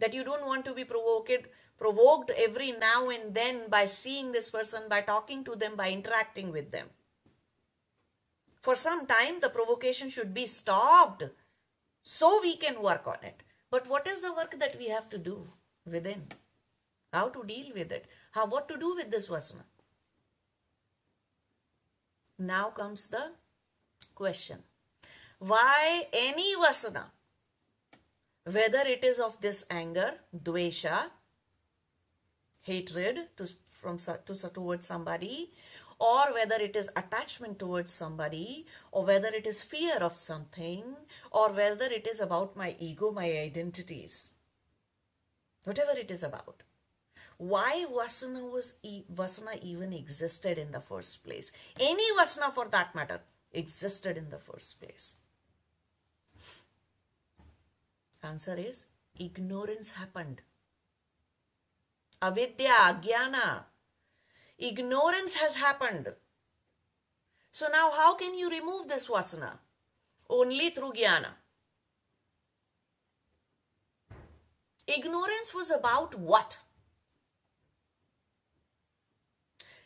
[0.00, 4.50] that you don't want to be provoked provoked every now and then by seeing this
[4.50, 6.86] person by talking to them by interacting with them
[8.62, 11.24] for some time the provocation should be stopped
[12.02, 15.18] so we can work on it but what is the work that we have to
[15.18, 15.48] do
[15.84, 16.22] within
[17.14, 19.64] how to deal with it, how what to do with this vasana.
[22.38, 23.24] Now comes the
[24.14, 24.64] question.
[25.38, 27.04] Why any vasana,
[28.50, 31.10] whether it is of this anger, dvesha,
[32.62, 33.48] hatred to,
[33.80, 35.52] from to, towards somebody,
[36.00, 40.82] or whether it is attachment towards somebody, or whether it is fear of something,
[41.30, 44.32] or whether it is about my ego, my identities.
[45.62, 46.63] Whatever it is about.
[47.44, 48.76] Why Vasana was
[49.14, 51.52] Vasana even existed in the first place?
[51.78, 53.20] Any Vasana for that matter
[53.52, 55.16] existed in the first place.
[58.22, 58.86] Answer is
[59.20, 60.40] ignorance happened.
[62.22, 63.64] Avidya, Jnana.
[64.56, 66.14] Ignorance has happened.
[67.50, 69.58] So now how can you remove this vasana?
[70.30, 71.34] Only through jnana.
[74.86, 76.63] Ignorance was about what?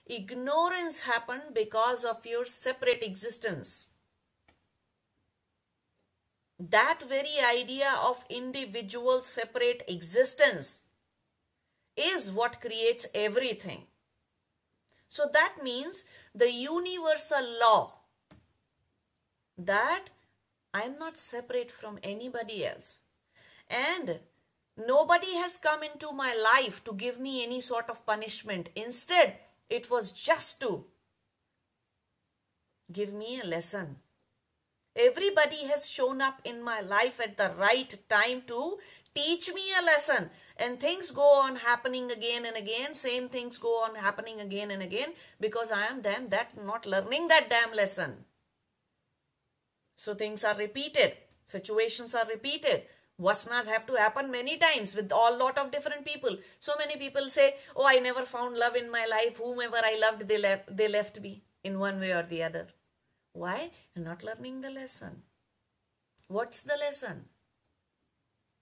[0.09, 3.89] Ignorance happened because of your separate existence.
[6.59, 10.81] That very idea of individual separate existence
[11.95, 13.83] is what creates everything.
[15.11, 17.93] So that means the universal law
[19.59, 20.05] that
[20.73, 22.99] I'm not separate from anybody else.
[23.69, 24.21] And
[24.77, 28.71] nobody has come into my life to give me any sort of punishment.
[28.75, 29.35] Instead,
[29.69, 30.85] it was just to
[32.93, 33.97] give me a lesson.
[34.97, 38.79] Everybody has shown up in my life at the right time to
[39.15, 40.31] teach me a lesson.
[40.57, 42.95] And things go on happening again and again.
[42.95, 47.29] Same things go on happening again and again because i am damn that not learning
[47.29, 48.25] that damn lesson.
[49.97, 51.17] So things are repeated.
[51.45, 52.83] Situations are repeated
[53.27, 57.29] vasanas have to happen many times with all lot of different people so many people
[57.39, 60.89] say oh i never found love in my life whomever i loved they left they
[60.89, 61.33] left me
[61.65, 62.67] in one way or the other
[63.33, 63.59] why
[63.97, 65.23] not learning the lesson
[66.29, 67.27] what's the lesson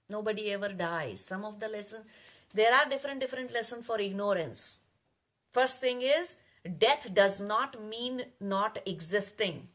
[0.09, 1.21] Nobody ever dies.
[1.21, 2.05] Some of the lessons,
[2.55, 4.79] there are different, different lesson for ignorance.
[5.53, 6.37] First thing is,
[6.79, 9.69] death does not mean not existing.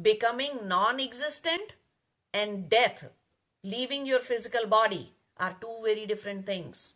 [0.00, 1.74] Becoming non-existent
[2.32, 3.10] and death,
[3.62, 6.94] leaving your physical body are two very different things.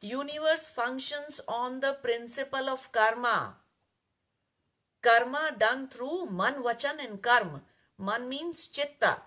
[0.00, 3.56] Universe functions on the principle of karma.
[5.00, 7.62] Karma done through man, vachan and karma.
[7.98, 9.18] Man means chitta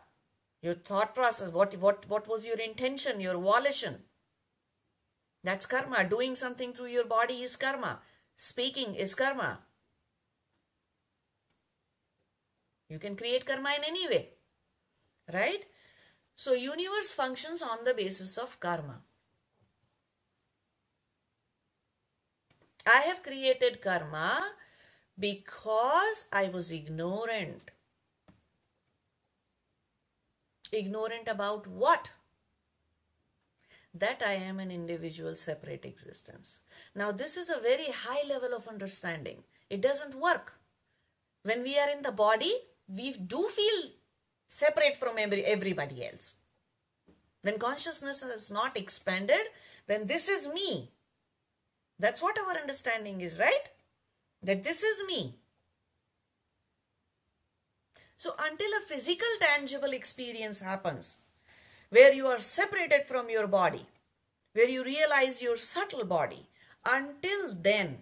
[0.66, 3.98] your thought process, what, what, what was your intention, your volition.
[5.44, 6.04] That's karma.
[6.04, 8.00] Doing something through your body is karma.
[8.36, 9.60] Speaking is karma.
[12.96, 14.30] You can create karma in any way.
[15.34, 15.66] Right?
[16.34, 19.02] So universe functions on the basis of karma.
[22.88, 24.46] I have created karma
[25.20, 27.72] because I was ignorant.
[30.72, 32.12] Ignorant about what?
[33.94, 36.62] That I am an individual separate existence.
[36.96, 39.44] Now, this is a very high level of understanding.
[39.70, 40.54] It doesn't work.
[41.44, 42.54] When we are in the body,
[42.88, 43.92] we do feel
[44.48, 46.36] separate from every, everybody else.
[47.42, 49.42] When consciousness is not expanded,
[49.88, 50.92] then this is me.
[52.00, 53.70] That's what our understanding is, right?
[54.42, 55.36] That this is me.
[58.18, 61.20] So until a physical tangible experience happens,
[61.90, 63.86] where you are separated from your body,
[64.54, 66.48] where you realize your subtle body,
[66.86, 68.00] until then,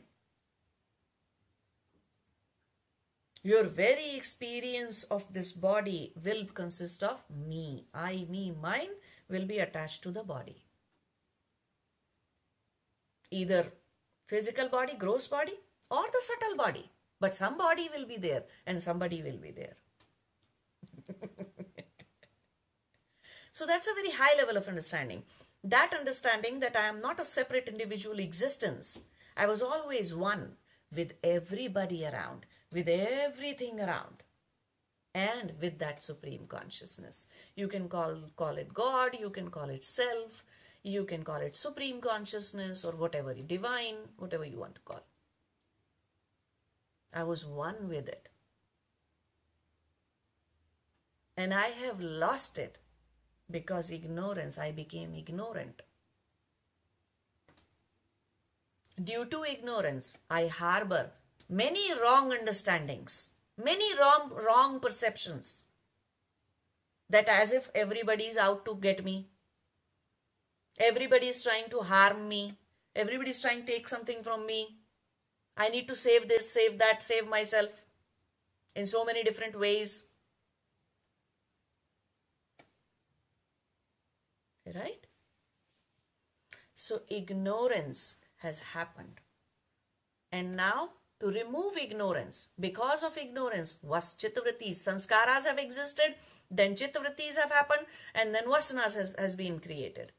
[3.44, 7.86] your very experience of this body will consist of me.
[7.94, 8.96] I, me, mine
[9.30, 10.64] will be attached to the body.
[13.32, 13.66] Either
[14.28, 15.60] physical body, gross body,
[15.92, 16.90] or the subtle body.
[17.20, 19.76] But somebody will be there and somebody will be there.
[23.52, 25.24] so that's a very high level of understanding.
[25.64, 29.00] That understanding that I am not a separate individual existence.
[29.36, 30.58] I was always one
[30.96, 34.24] with everybody around, with everything around
[35.14, 37.28] and with that supreme consciousness.
[37.56, 40.44] You can call, call it God, you can call it self,
[40.82, 45.04] you can call it supreme consciousness or whatever, divine, whatever you want to call.
[47.14, 48.30] I was one with it
[51.38, 52.80] and I have lost it
[53.50, 55.82] because ignorance, I became ignorant.
[59.04, 61.12] Due to ignorance, I harbor
[61.54, 65.66] many wrong understandings, many wrong, wrong perceptions
[67.10, 69.28] that as if everybody is out to get me,
[70.80, 72.58] everybody is trying to harm me,
[72.96, 74.80] everybody is trying to take something from me.
[75.56, 77.84] I need to save this, save that, save myself
[78.76, 80.08] in so many different ways.
[84.74, 85.06] right?
[86.74, 89.20] So ignorance has happened.
[90.32, 90.90] And now
[91.24, 96.16] to remove ignorance, because of ignorance, was chittavrittis, sanskaras have existed,
[96.52, 100.12] then chittavrittis have happened, and then vasanas has, has been created.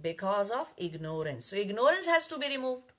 [0.00, 1.46] Because of ignorance.
[1.46, 2.90] So ignorance has to be removed.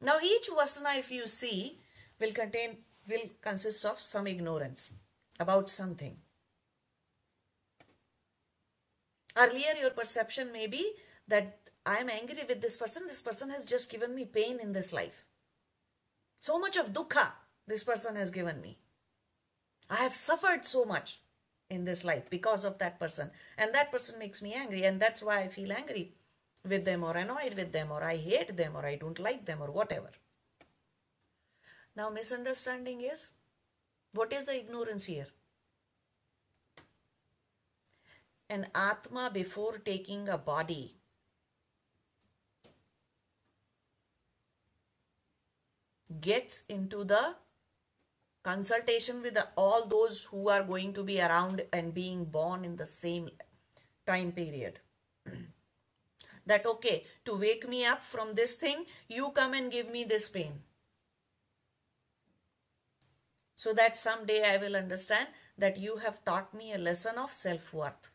[0.00, 1.80] Now each vasana, if you see,
[2.20, 2.76] will contain,
[3.08, 4.92] will consist of some ignorance
[5.40, 6.16] about something.
[9.36, 10.92] Earlier, your perception may be
[11.26, 11.58] that
[11.88, 13.06] I am angry with this person.
[13.06, 15.24] This person has just given me pain in this life.
[16.38, 17.32] So much of dukkha
[17.66, 18.78] this person has given me.
[19.88, 21.20] I have suffered so much
[21.70, 23.30] in this life because of that person.
[23.56, 24.84] And that person makes me angry.
[24.84, 26.12] And that's why I feel angry
[26.62, 29.62] with them or annoyed with them or I hate them or I don't like them
[29.62, 30.10] or whatever.
[31.96, 33.30] Now, misunderstanding is
[34.12, 35.28] what is the ignorance here?
[38.50, 40.97] An Atma before taking a body
[46.20, 47.34] gets into the
[48.42, 52.76] consultation with the, all those who are going to be around and being born in
[52.76, 53.28] the same
[54.06, 54.80] time period.
[56.46, 60.28] that okay, to wake me up from this thing, you come and give me this
[60.28, 60.62] pain.
[63.56, 65.28] So that someday I will understand
[65.58, 68.10] that you have taught me a lesson of self worth.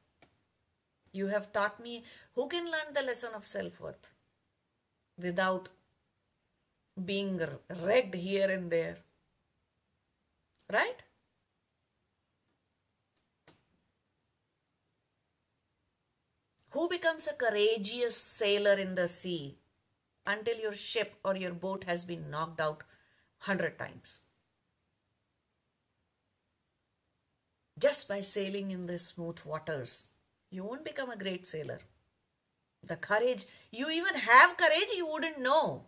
[1.11, 4.13] You have taught me who can learn the lesson of self worth
[5.17, 5.69] without
[7.05, 7.41] being
[7.81, 8.97] wrecked here and there.
[10.71, 11.03] Right?
[16.71, 19.59] Who becomes a courageous sailor in the sea
[20.25, 22.83] until your ship or your boat has been knocked out
[23.39, 24.19] hundred times?
[27.77, 30.09] Just by sailing in the smooth waters,
[30.49, 31.79] you won't become a great sailor.
[32.83, 35.87] The courage, you even have courage, you wouldn't know.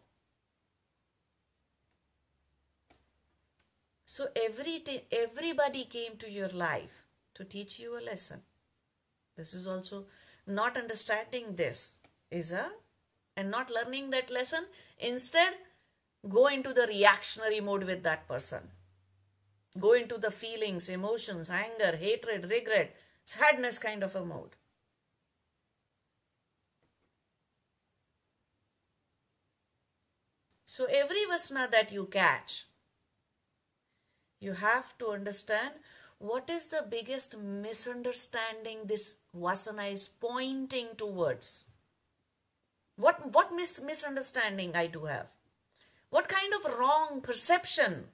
[4.06, 7.04] So every t- everybody came to your life
[7.34, 8.44] to teach you a lesson.
[9.36, 10.06] This is also
[10.48, 11.98] not understanding this
[12.32, 12.72] is a
[13.36, 14.66] and not learning that lesson.
[15.00, 15.56] Instead,
[16.30, 18.70] go into the reactionary mode with that person.
[19.80, 22.96] Go into the feelings, emotions, anger, hatred, regret,
[23.26, 24.56] sadness kind of a mode.
[30.66, 32.66] So every vasana that you catch,
[34.46, 35.74] you have to understand
[36.20, 41.66] what is the biggest misunderstanding this vasana is pointing towards.
[42.96, 45.28] What, what mis- misunderstanding I do have?
[46.10, 48.06] What kind of wrong perception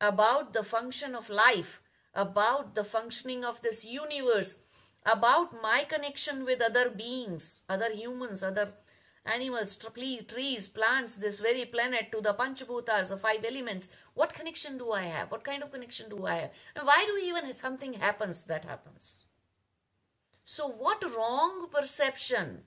[0.00, 1.80] about the function of life,
[2.12, 4.58] about the functioning of this universe,
[5.06, 8.74] about my connection with other beings, other humans, other
[9.26, 13.88] animals, trees, plants, this very planet, to the Panchabhutas, the five elements.
[14.14, 15.30] What connection do I have?
[15.30, 16.50] What kind of connection do I have?
[16.76, 19.24] And why do even something happens that happens?
[20.44, 22.64] So what wrong perception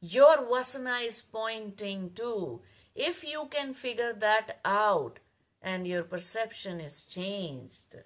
[0.00, 2.62] your vasana is pointing to,
[2.94, 5.18] if you can figure that out
[5.60, 7.96] and your perception is changed,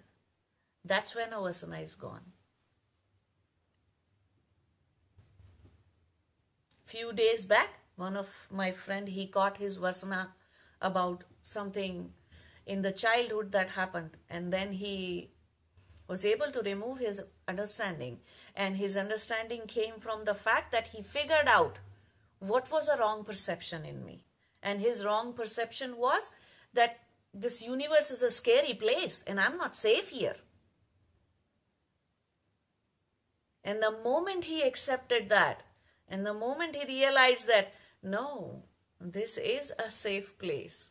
[0.85, 2.33] that's when a vasana is gone.
[6.91, 10.28] Few days back one of my friend he caught his vasana
[10.80, 12.12] about something
[12.66, 14.16] in the childhood that happened.
[14.28, 15.30] And then he
[16.09, 18.20] was able to remove his understanding.
[18.57, 21.78] And his understanding came from the fact that he figured out
[22.38, 24.24] what was a wrong perception in me.
[24.62, 26.32] And his wrong perception was
[26.72, 27.01] that
[27.32, 30.34] this universe is a scary place and i'm not safe here.
[33.62, 35.62] And the moment he accepted that
[36.11, 38.65] and the moment he realized that, no,
[39.01, 40.91] this is a safe place.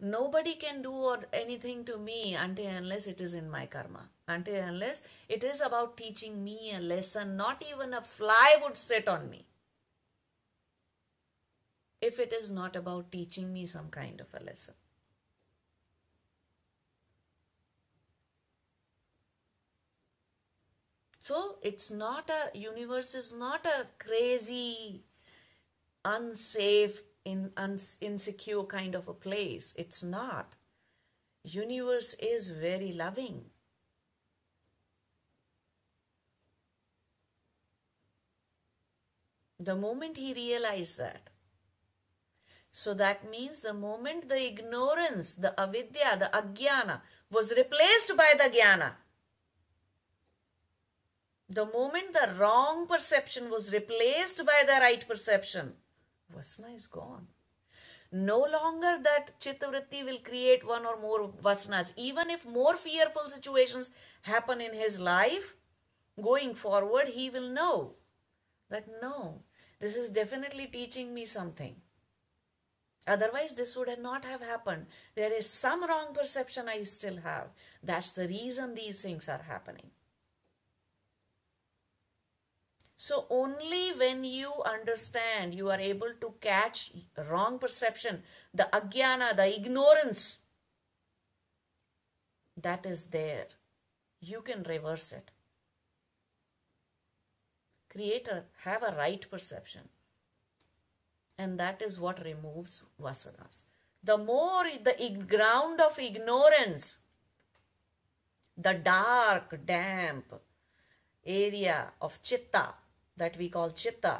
[0.00, 4.08] Nobody can do or anything to me until unless it is in my karma.
[4.26, 9.08] Until unless it is about teaching me a lesson, not even a fly would sit
[9.08, 9.46] on me.
[12.00, 14.74] If it is not about teaching me some kind of a lesson.
[21.30, 25.04] So it's not a universe is not a crazy,
[26.04, 29.72] unsafe, in, uns, insecure kind of a place.
[29.78, 30.56] It's not.
[31.44, 33.44] Universe is very loving.
[39.60, 41.30] The moment he realized that,
[42.72, 48.50] so that means the moment the ignorance, the avidya, the ajnana was replaced by the
[48.50, 48.94] jnana,
[51.50, 55.72] the moment the wrong perception was replaced by the right perception,
[56.32, 57.26] Vasana is gone.
[58.12, 61.92] No longer that Chittavritti will create one or more vasanas.
[61.96, 63.90] Even if more fearful situations
[64.22, 65.56] happen in his life,
[66.22, 67.94] going forward, he will know
[68.68, 69.42] that no,
[69.80, 71.74] this is definitely teaching me something.
[73.08, 74.86] Otherwise, this would not have happened.
[75.16, 77.48] There is some wrong perception I still have.
[77.82, 79.90] That's the reason these things are happening.
[83.02, 86.92] So, only when you understand, you are able to catch
[87.30, 88.22] wrong perception,
[88.52, 90.36] the agyana, the ignorance
[92.58, 93.46] that is there,
[94.20, 95.30] you can reverse it.
[97.88, 99.88] Create a, have a right perception.
[101.38, 103.62] And that is what removes vasanas.
[104.04, 106.98] The more the ground of ignorance,
[108.58, 110.34] the dark, damp
[111.24, 112.74] area of chitta
[113.20, 114.16] that we call chitta,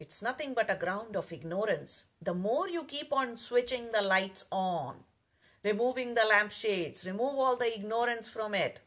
[0.00, 2.04] it's nothing but a ground of ignorance.
[2.22, 4.96] The more you keep on switching the lights on,
[5.64, 8.80] removing the lampshades, remove all the ignorance from it,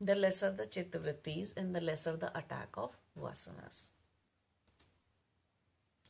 [0.00, 3.88] the lesser the chitta vrittis and the lesser the attack of vasanas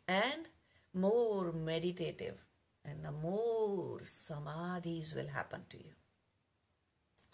[0.06, 0.48] and
[0.92, 2.36] more meditative
[2.84, 5.94] and the more samadhis will happen to you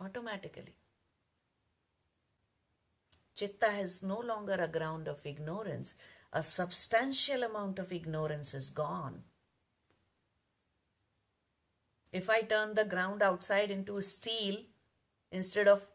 [0.00, 0.74] automatically.
[3.34, 5.94] Chitta has no longer a ground of ignorance.
[6.32, 9.22] A substantial amount of ignorance is gone.
[12.12, 14.56] If I turn the ground outside into steel
[15.32, 15.86] instead of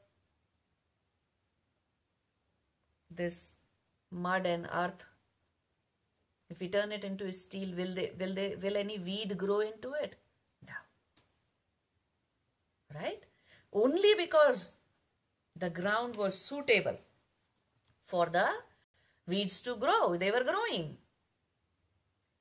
[3.10, 3.56] this
[4.12, 5.06] mud and earth
[6.50, 9.94] if we turn it into steel, will they will they will any weed grow into
[9.94, 10.16] it?
[10.66, 10.74] No.
[13.00, 13.24] Right?
[13.72, 14.72] Only because
[15.56, 16.98] the ground was suitable
[18.10, 18.48] for the
[19.28, 20.18] weeds to grow.
[20.18, 20.98] They were growing.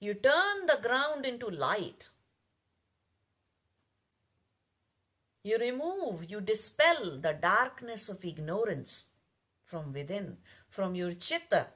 [0.00, 2.08] You turn the ground into light.
[5.44, 9.06] You remove, you dispel the darkness of ignorance
[9.64, 10.38] from within,
[10.68, 11.66] from your chitta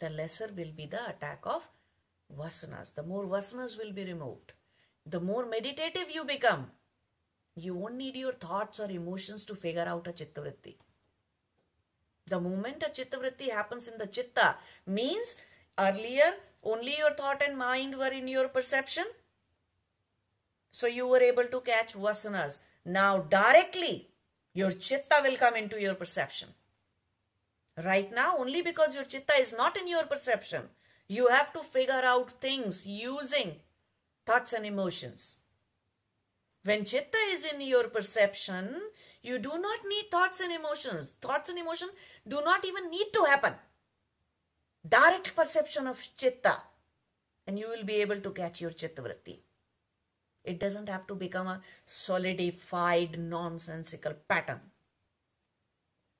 [0.00, 1.68] the lesser will be the attack of
[2.34, 2.94] vasanas.
[2.94, 4.54] The more vasanas will be removed.
[5.04, 6.70] The more meditative you become,
[7.54, 10.76] you won't need your thoughts or emotions to figure out a chittavritti.
[12.30, 14.56] The moment a chittavritti happens in the chitta
[14.86, 15.36] means
[15.78, 16.30] earlier
[16.62, 19.04] only your thought and mind were in your perception.
[20.70, 22.58] So you were able to catch vasanas.
[22.84, 24.08] Now directly
[24.54, 26.48] your chitta will come into your perception
[27.84, 30.62] right now only because your chitta is not in your perception.
[31.08, 33.56] You have to figure out things using
[34.26, 35.36] thoughts and emotions.
[36.64, 38.80] When chitta is in your perception,
[39.22, 41.14] you do not need thoughts and emotions.
[41.20, 41.88] Thoughts and emotion
[42.26, 43.54] do not even need to happen.
[44.88, 46.56] Direct perception of chitta
[47.46, 49.38] and you will be able to catch your chitta vritti.
[50.44, 54.60] It doesn't have to become a solidified nonsensical pattern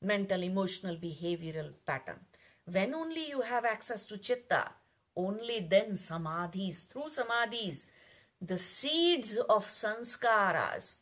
[0.02, 2.18] mental, emotional, behavioral pattern.
[2.64, 4.70] When only you have access to chitta,
[5.16, 7.86] only then samadhis, through samadhis,
[8.40, 10.99] the seeds of sanskaras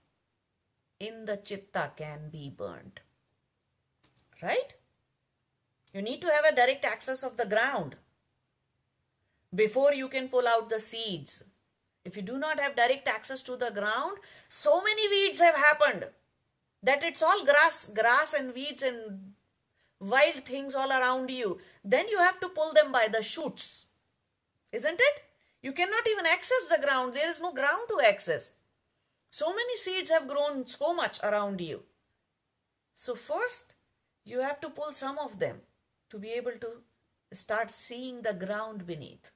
[1.00, 3.00] in the chitta can be burned.
[4.42, 4.74] Right?
[5.92, 7.96] You need to have a direct access of the ground
[9.54, 11.44] before you can pull out the seeds.
[12.04, 14.18] If you do not have direct access to the ground,
[14.48, 16.06] so many weeds have happened
[16.82, 19.32] that it's all grass grass and weeds and
[20.00, 23.86] wild things all around you then you have to pull them by the shoots
[24.72, 25.22] isn't it
[25.60, 28.52] you cannot even access the ground there is no ground to access
[29.30, 31.82] so many seeds have grown so much around you
[32.94, 33.74] so first
[34.24, 35.60] you have to pull some of them
[36.10, 36.68] to be able to
[37.32, 39.30] start seeing the ground beneath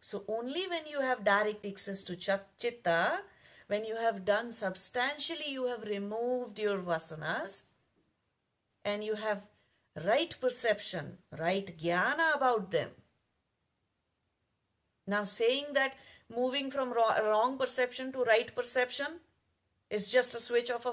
[0.00, 3.20] so only when you have direct access to chitta
[3.70, 7.66] when you have done substantially, you have removed your vasanas
[8.84, 9.44] and you have
[10.04, 12.88] right perception, right jnana about them.
[15.06, 15.94] Now saying that
[16.30, 19.20] moving from wrong perception to right perception
[19.90, 20.92] is just a switch of a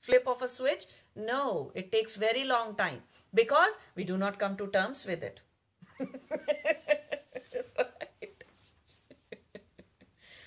[0.00, 0.84] flip of a switch.
[1.14, 3.02] No, it takes very long time
[3.34, 5.40] because we do not come to terms with it.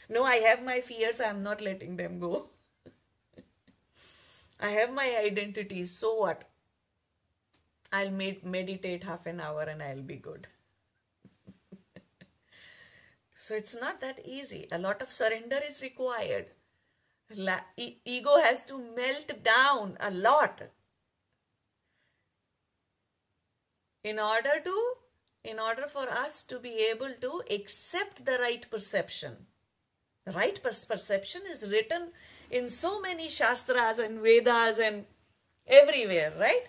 [0.09, 2.49] No, I have my fears, I'm not letting them go.
[4.59, 6.45] I have my identity, so what?
[7.93, 10.47] I'll med- meditate half an hour and I'll be good.
[13.35, 14.67] So it's not that easy.
[14.71, 16.47] A lot of surrender is required.
[17.35, 20.61] La- e- ego has to melt down a lot.
[24.03, 24.75] in order to
[25.43, 29.35] in order for us to be able to accept the right perception
[30.35, 32.09] right perception is written
[32.51, 35.05] in so many shastras and vedas and
[35.67, 36.67] everywhere right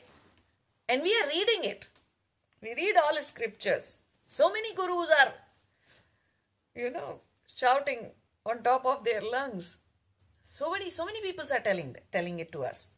[0.89, 1.89] and we are reading it
[2.63, 5.33] we read all scriptures so many gurus are
[6.75, 7.21] you know
[7.55, 8.11] shouting
[8.45, 9.79] on top of their lungs.
[10.43, 12.91] So many so many people are telling telling it to us.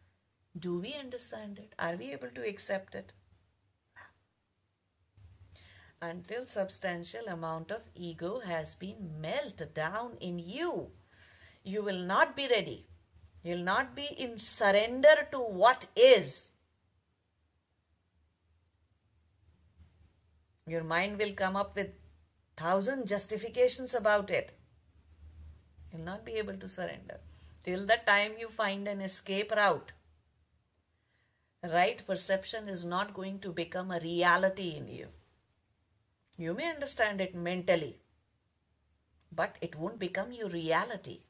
[0.58, 1.74] Do we understand it?
[1.78, 3.12] Are we able to accept it?
[6.00, 10.90] Until substantial amount of ego has been melted down in you
[11.66, 12.86] you will not be ready.
[13.42, 16.48] You'll not be in surrender to what is.
[20.66, 21.90] Your mind will come up with
[22.56, 24.52] thousand justifications about it
[25.92, 27.20] you'll not be able to surrender.
[27.62, 29.92] Till the time you find an escape route
[31.62, 35.08] right perception is not going to become a reality in you.
[36.36, 37.96] You may understand it mentally,
[39.32, 41.22] but it won't become your reality.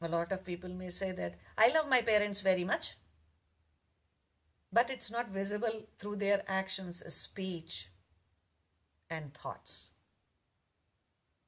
[0.00, 2.94] A lot of people may say that I love my parents very much,
[4.74, 7.88] but it's not visible through their actions, speech,
[9.08, 9.90] and thoughts.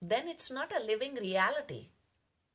[0.01, 1.89] Then it's not a living reality.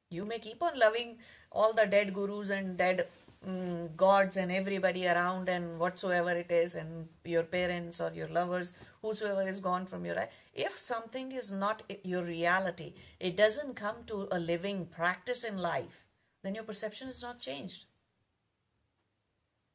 [0.09, 1.17] You may keep on loving
[1.51, 3.07] all the dead gurus and dead
[3.45, 8.73] mm, gods and everybody around and whatsoever it is and your parents or your lovers
[9.01, 14.03] whosoever is gone from your life if something is not your reality it doesn't come
[14.05, 16.03] to a living practice in life
[16.43, 17.85] then your perception is not changed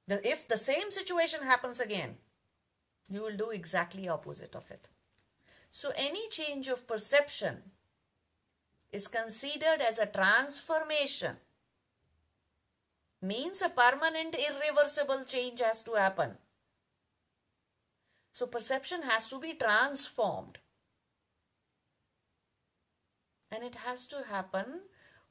[0.06, 2.16] the, if the same situation happens again
[3.08, 4.88] you will do exactly opposite of it
[5.70, 7.62] so any change of perception
[8.92, 11.36] is considered as a transformation
[13.22, 16.38] means a permanent irreversible change has to happen.
[18.32, 20.58] So perception has to be transformed.
[23.50, 24.80] And it has to happen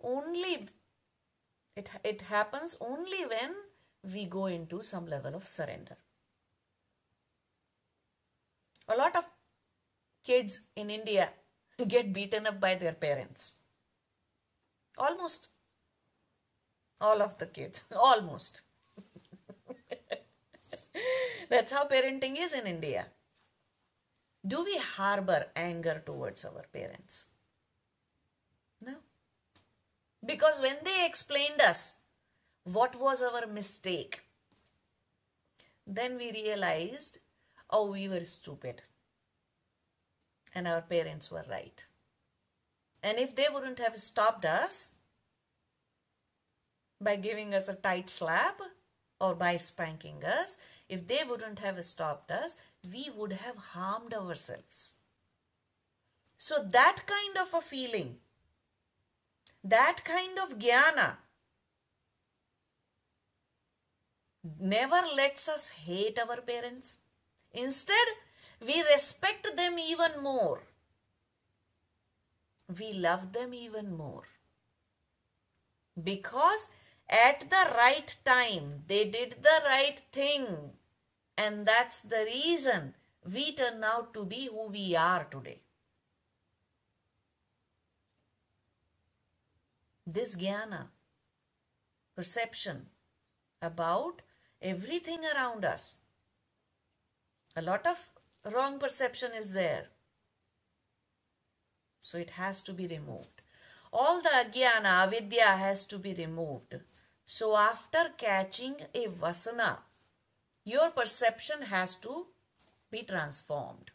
[0.01, 0.69] only,
[1.75, 3.55] it, it happens only when
[4.13, 5.97] we go into some level of surrender.
[8.87, 9.25] A lot of
[10.23, 11.29] kids in India
[11.87, 13.57] get beaten up by their parents.
[14.97, 15.49] Almost
[17.01, 18.61] all of the kids, almost.
[21.49, 23.07] That's how parenting is in India.
[24.45, 27.27] Do we harbor anger towards our parents?
[28.79, 28.95] No.
[30.23, 31.97] Because when they explained us
[32.65, 34.21] what was our mistake,
[35.87, 37.19] then we realized,
[37.69, 38.81] oh, we were stupid.
[40.53, 41.85] And our parents were right.
[43.03, 44.95] And if they wouldn't have stopped us,
[46.99, 48.59] by giving us a tight slap
[49.19, 50.57] or by spanking us,
[50.89, 52.57] if they wouldn't have stopped us,
[52.91, 54.95] we would have harmed ourselves.
[56.37, 58.17] So that kind of a feeling,
[59.63, 61.17] that kind of jnana
[64.59, 66.95] never lets us hate our parents.
[67.53, 68.07] Instead,
[68.65, 70.63] we respect them even more.
[72.77, 74.23] We love them even more.
[76.01, 76.69] Because
[77.09, 78.83] at the right time.
[78.87, 80.71] They did the right thing.
[81.37, 85.61] And that's the reason we turn out to be who we are today.
[90.07, 90.87] This jnana,
[92.15, 92.87] perception
[93.61, 94.21] about
[94.65, 95.97] everything around us.
[97.55, 99.85] A lot of wrong perception is there.
[101.99, 103.41] So it has to be removed.
[103.93, 106.75] All the ajnana, avidya has to be removed.
[107.23, 109.77] So after catching a vasana,
[110.63, 112.27] your perception has to
[112.91, 113.91] be transformed.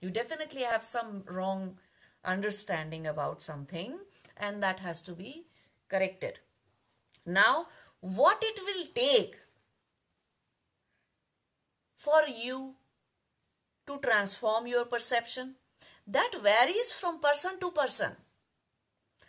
[0.00, 1.78] You definitely have some wrong
[2.24, 3.98] understanding about something
[4.36, 5.46] and that has to be
[5.88, 6.38] corrected.
[7.26, 7.66] Now,
[8.00, 9.36] what it will take
[12.00, 12.76] for you
[13.86, 15.56] to transform your perception,
[16.06, 18.16] that varies from person to person.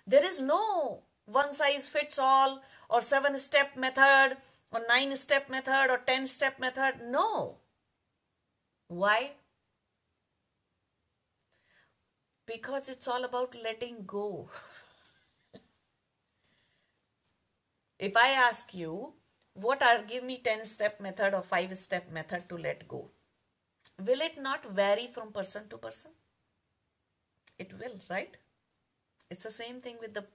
[0.08, 4.38] There is no one size fits all or seven step method
[4.72, 7.02] or nine step method or 10 step method.
[7.04, 7.58] No.
[8.88, 9.32] Why?
[12.46, 14.50] Because it's all about letting go.
[18.00, 19.14] if I ask you,
[19.54, 23.10] what are give me 10 step method or 5 step method to let go?
[24.04, 26.12] Will it not vary from person to person?
[27.60, 28.38] It will, right?
[29.30, 30.26] It's the same thing with the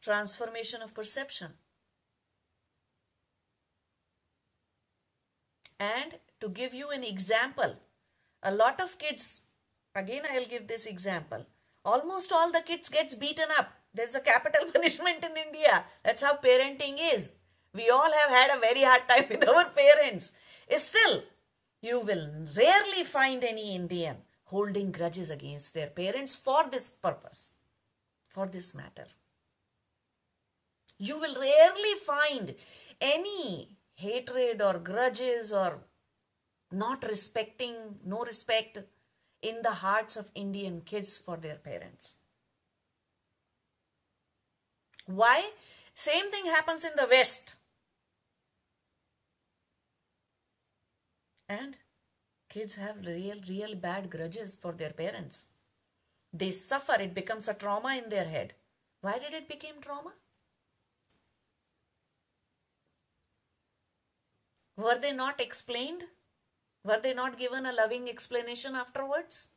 [0.00, 1.52] transformation of perception.
[5.78, 7.76] And to give you an example,
[8.42, 9.40] a lot of kids,
[9.94, 11.44] again I'll give this example,
[11.84, 13.72] almost all the kids gets beaten up.
[13.92, 15.84] There's a capital punishment in India.
[16.04, 17.32] That's how parenting is.
[17.76, 20.32] We all have had a very hard time with our parents.
[20.68, 21.22] Eh, still,
[21.82, 27.52] you will rarely find any Indian holding grudges against their parents for this purpose,
[28.28, 29.06] for this matter.
[30.98, 32.54] You will rarely find
[33.00, 35.80] any hatred or grudges or
[36.72, 37.74] not respecting,
[38.04, 38.78] no respect
[39.42, 42.16] in the hearts of Indian kids for their parents.
[45.06, 45.50] Why?
[45.94, 47.55] Same thing happens in the West.
[51.48, 51.78] And
[52.48, 55.46] kids have real, real bad grudges for their parents.
[56.32, 58.54] They suffer, it becomes a trauma in their head.
[59.00, 60.12] Why did it become trauma?
[64.76, 66.04] Were they not explained?
[66.84, 69.48] Were they not given a loving explanation afterwards?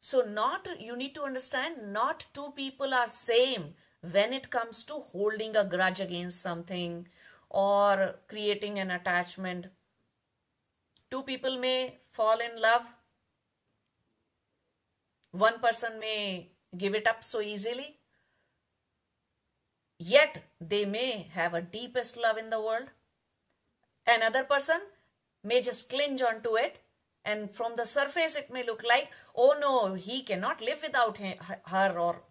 [0.00, 4.94] So not you need to understand not two people are same when it comes to
[4.94, 7.06] holding a grudge against something
[7.48, 9.66] or creating an attachment.
[11.10, 12.86] Two people may fall in love.
[15.32, 17.96] One person may give it up so easily.
[19.98, 22.88] Yet they may have a deepest love in the world.
[24.06, 24.80] Another person
[25.44, 26.78] may just cling on to it
[27.24, 31.98] and from the surface it may look like oh no he cannot live without her
[31.98, 32.22] or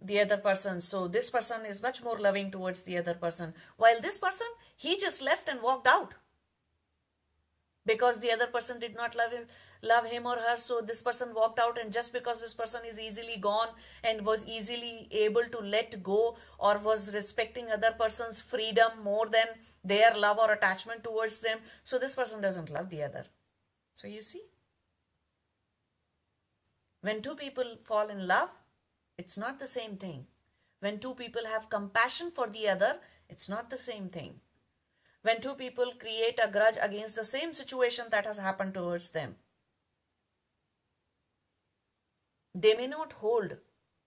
[0.00, 0.80] the other person.
[0.80, 3.54] So this person is much more loving towards the other person.
[3.76, 6.14] While this person he just left and walked out.
[7.84, 9.46] Because the other person did not love him
[9.82, 10.56] love him or her.
[10.56, 13.68] So this person walked out and just because this person is easily gone
[14.02, 19.46] and was easily able to let go or was respecting other person's freedom more than
[19.84, 23.24] their love or attachment towards them so this person doesn't love the other.
[23.94, 24.42] So you see,
[27.00, 28.50] when two people fall in love,
[29.18, 30.26] it's not the same thing.
[30.80, 34.40] When two people have compassion for the other, it's not the same thing.
[35.22, 39.36] When two people create a grudge against the same situation that has happened towards them,
[42.54, 43.56] they may not hold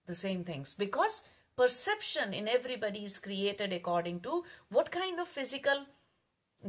[0.06, 1.24] the same things because
[1.56, 5.84] perception in everybody is created according to what kind of physical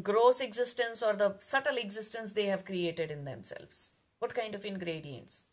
[0.01, 3.97] gross existence or the subtle existence they have created in themselves.
[4.19, 5.43] What kind of ingredients?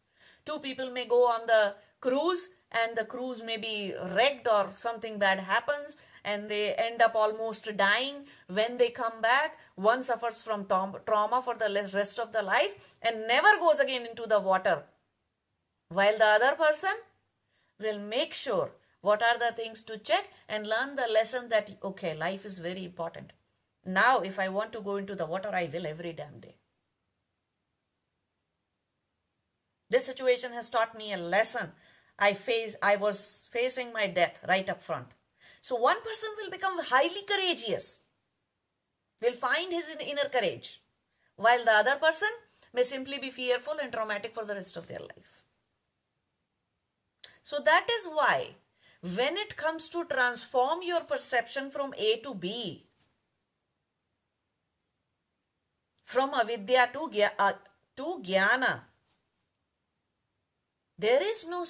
[0.45, 5.19] Two people may go on the cruise and the cruise may be wrecked or something
[5.19, 8.27] bad happens and they end up almost dying.
[8.49, 13.27] When they come back, one suffers from trauma for the rest of the life and
[13.27, 14.83] never goes again into the water.
[15.89, 16.95] While the other person
[17.81, 22.15] will make sure what are the things to check and learn the lesson that, okay,
[22.15, 23.33] life is very important.
[23.87, 26.57] Now, if I want to go into the water, I will every damn day.
[29.89, 31.73] This situation has taught me a lesson.
[32.19, 35.09] I face, I was facing my death right up front.
[35.61, 38.01] So one person will become highly courageous,
[39.23, 40.81] will find his inner courage,
[41.37, 42.29] while the other person
[42.73, 45.43] may simply be fearful and traumatic for the rest of their life.
[47.43, 48.57] So that is why
[49.01, 52.85] when it comes to transform your perception from A to B,
[56.05, 57.53] from avidya to, uh,
[57.97, 58.81] to jnana.
[60.99, 61.65] There is no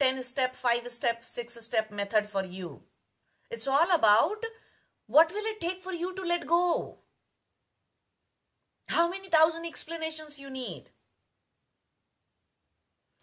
[0.00, 2.82] 10 step, 5 step, 6 step method for you.
[3.50, 4.44] It's all about
[5.06, 6.98] what will it take for you to let go?
[8.88, 10.90] How many thousand explanations you need?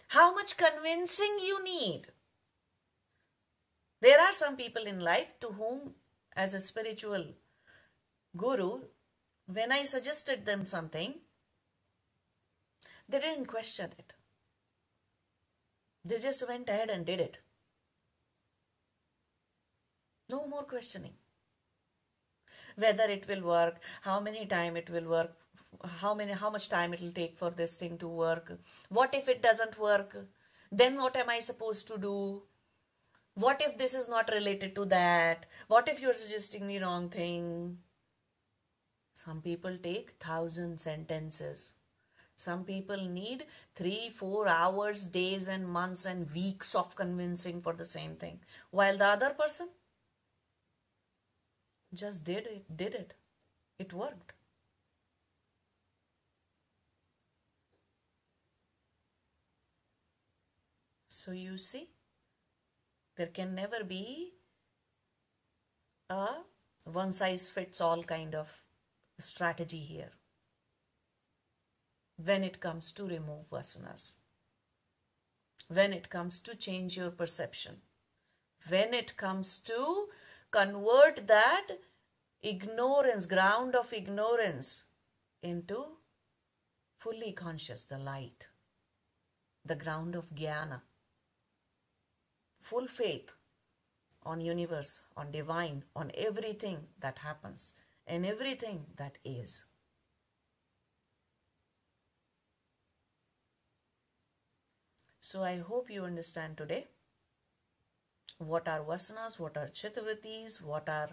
[0.10, 2.08] How much convincing you need?
[4.02, 5.96] There are some people in life to whom,
[6.36, 7.26] as a spiritual
[8.36, 8.82] guru,
[9.46, 11.16] when I suggested them something,
[13.08, 14.14] they didn't question it.
[16.04, 17.38] They just went ahead and did it.
[20.30, 21.14] No more questioning.
[22.76, 25.36] Whether it will work, how many time it will work,
[26.00, 28.52] how many how much time it will take for this thing to work.
[28.90, 30.16] What if it doesn't work?
[30.72, 32.44] Then what am I supposed to do?
[33.36, 35.46] What if this is not related to that?
[35.68, 37.78] What if you're suggesting the wrong thing?
[39.14, 41.74] Some people take thousand sentences.
[42.36, 47.86] Some people need three, four hours, days, and months and weeks of convincing for the
[47.86, 48.40] same thing.
[48.72, 49.70] While the other person
[51.94, 53.14] just did it, did it.
[53.78, 54.34] It worked.
[61.10, 61.90] So you see,
[63.16, 64.34] there can never be
[66.10, 66.28] a
[66.86, 68.64] one size fits all kind of
[69.20, 70.10] strategy here
[72.24, 74.16] when it comes to remove vasanas,
[75.68, 77.82] when it comes to change your perception,
[78.68, 80.08] when it comes to
[80.52, 81.68] convert that
[82.42, 84.86] ignorance, ground of ignorance,
[85.42, 85.86] into
[86.98, 88.48] fully conscious, the light,
[89.66, 90.82] the ground of jnana,
[92.60, 93.32] full faith
[94.24, 97.74] on universe, on divine, on everything that happens
[98.06, 99.66] and everything that is.
[105.32, 106.88] So I hope you understand today
[108.38, 111.12] what are vasanas, what are chittavrittis, what are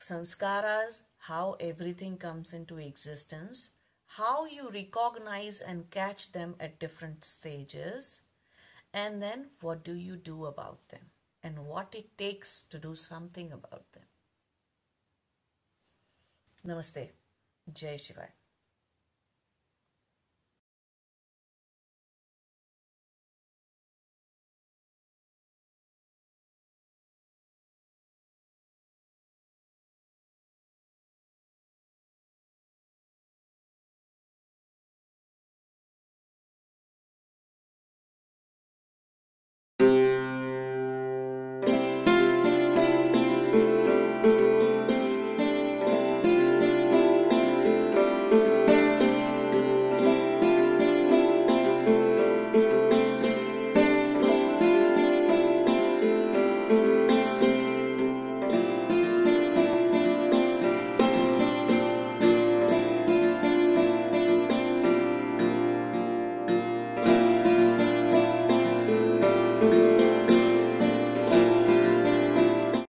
[0.00, 3.72] sanskaras, how everything comes into existence,
[4.06, 8.22] how you recognize and catch them at different stages,
[8.94, 11.10] and then what do you do about them
[11.42, 14.08] and what it takes to do something about them.
[16.66, 17.10] Namaste.
[17.74, 18.35] Jai Shivaya.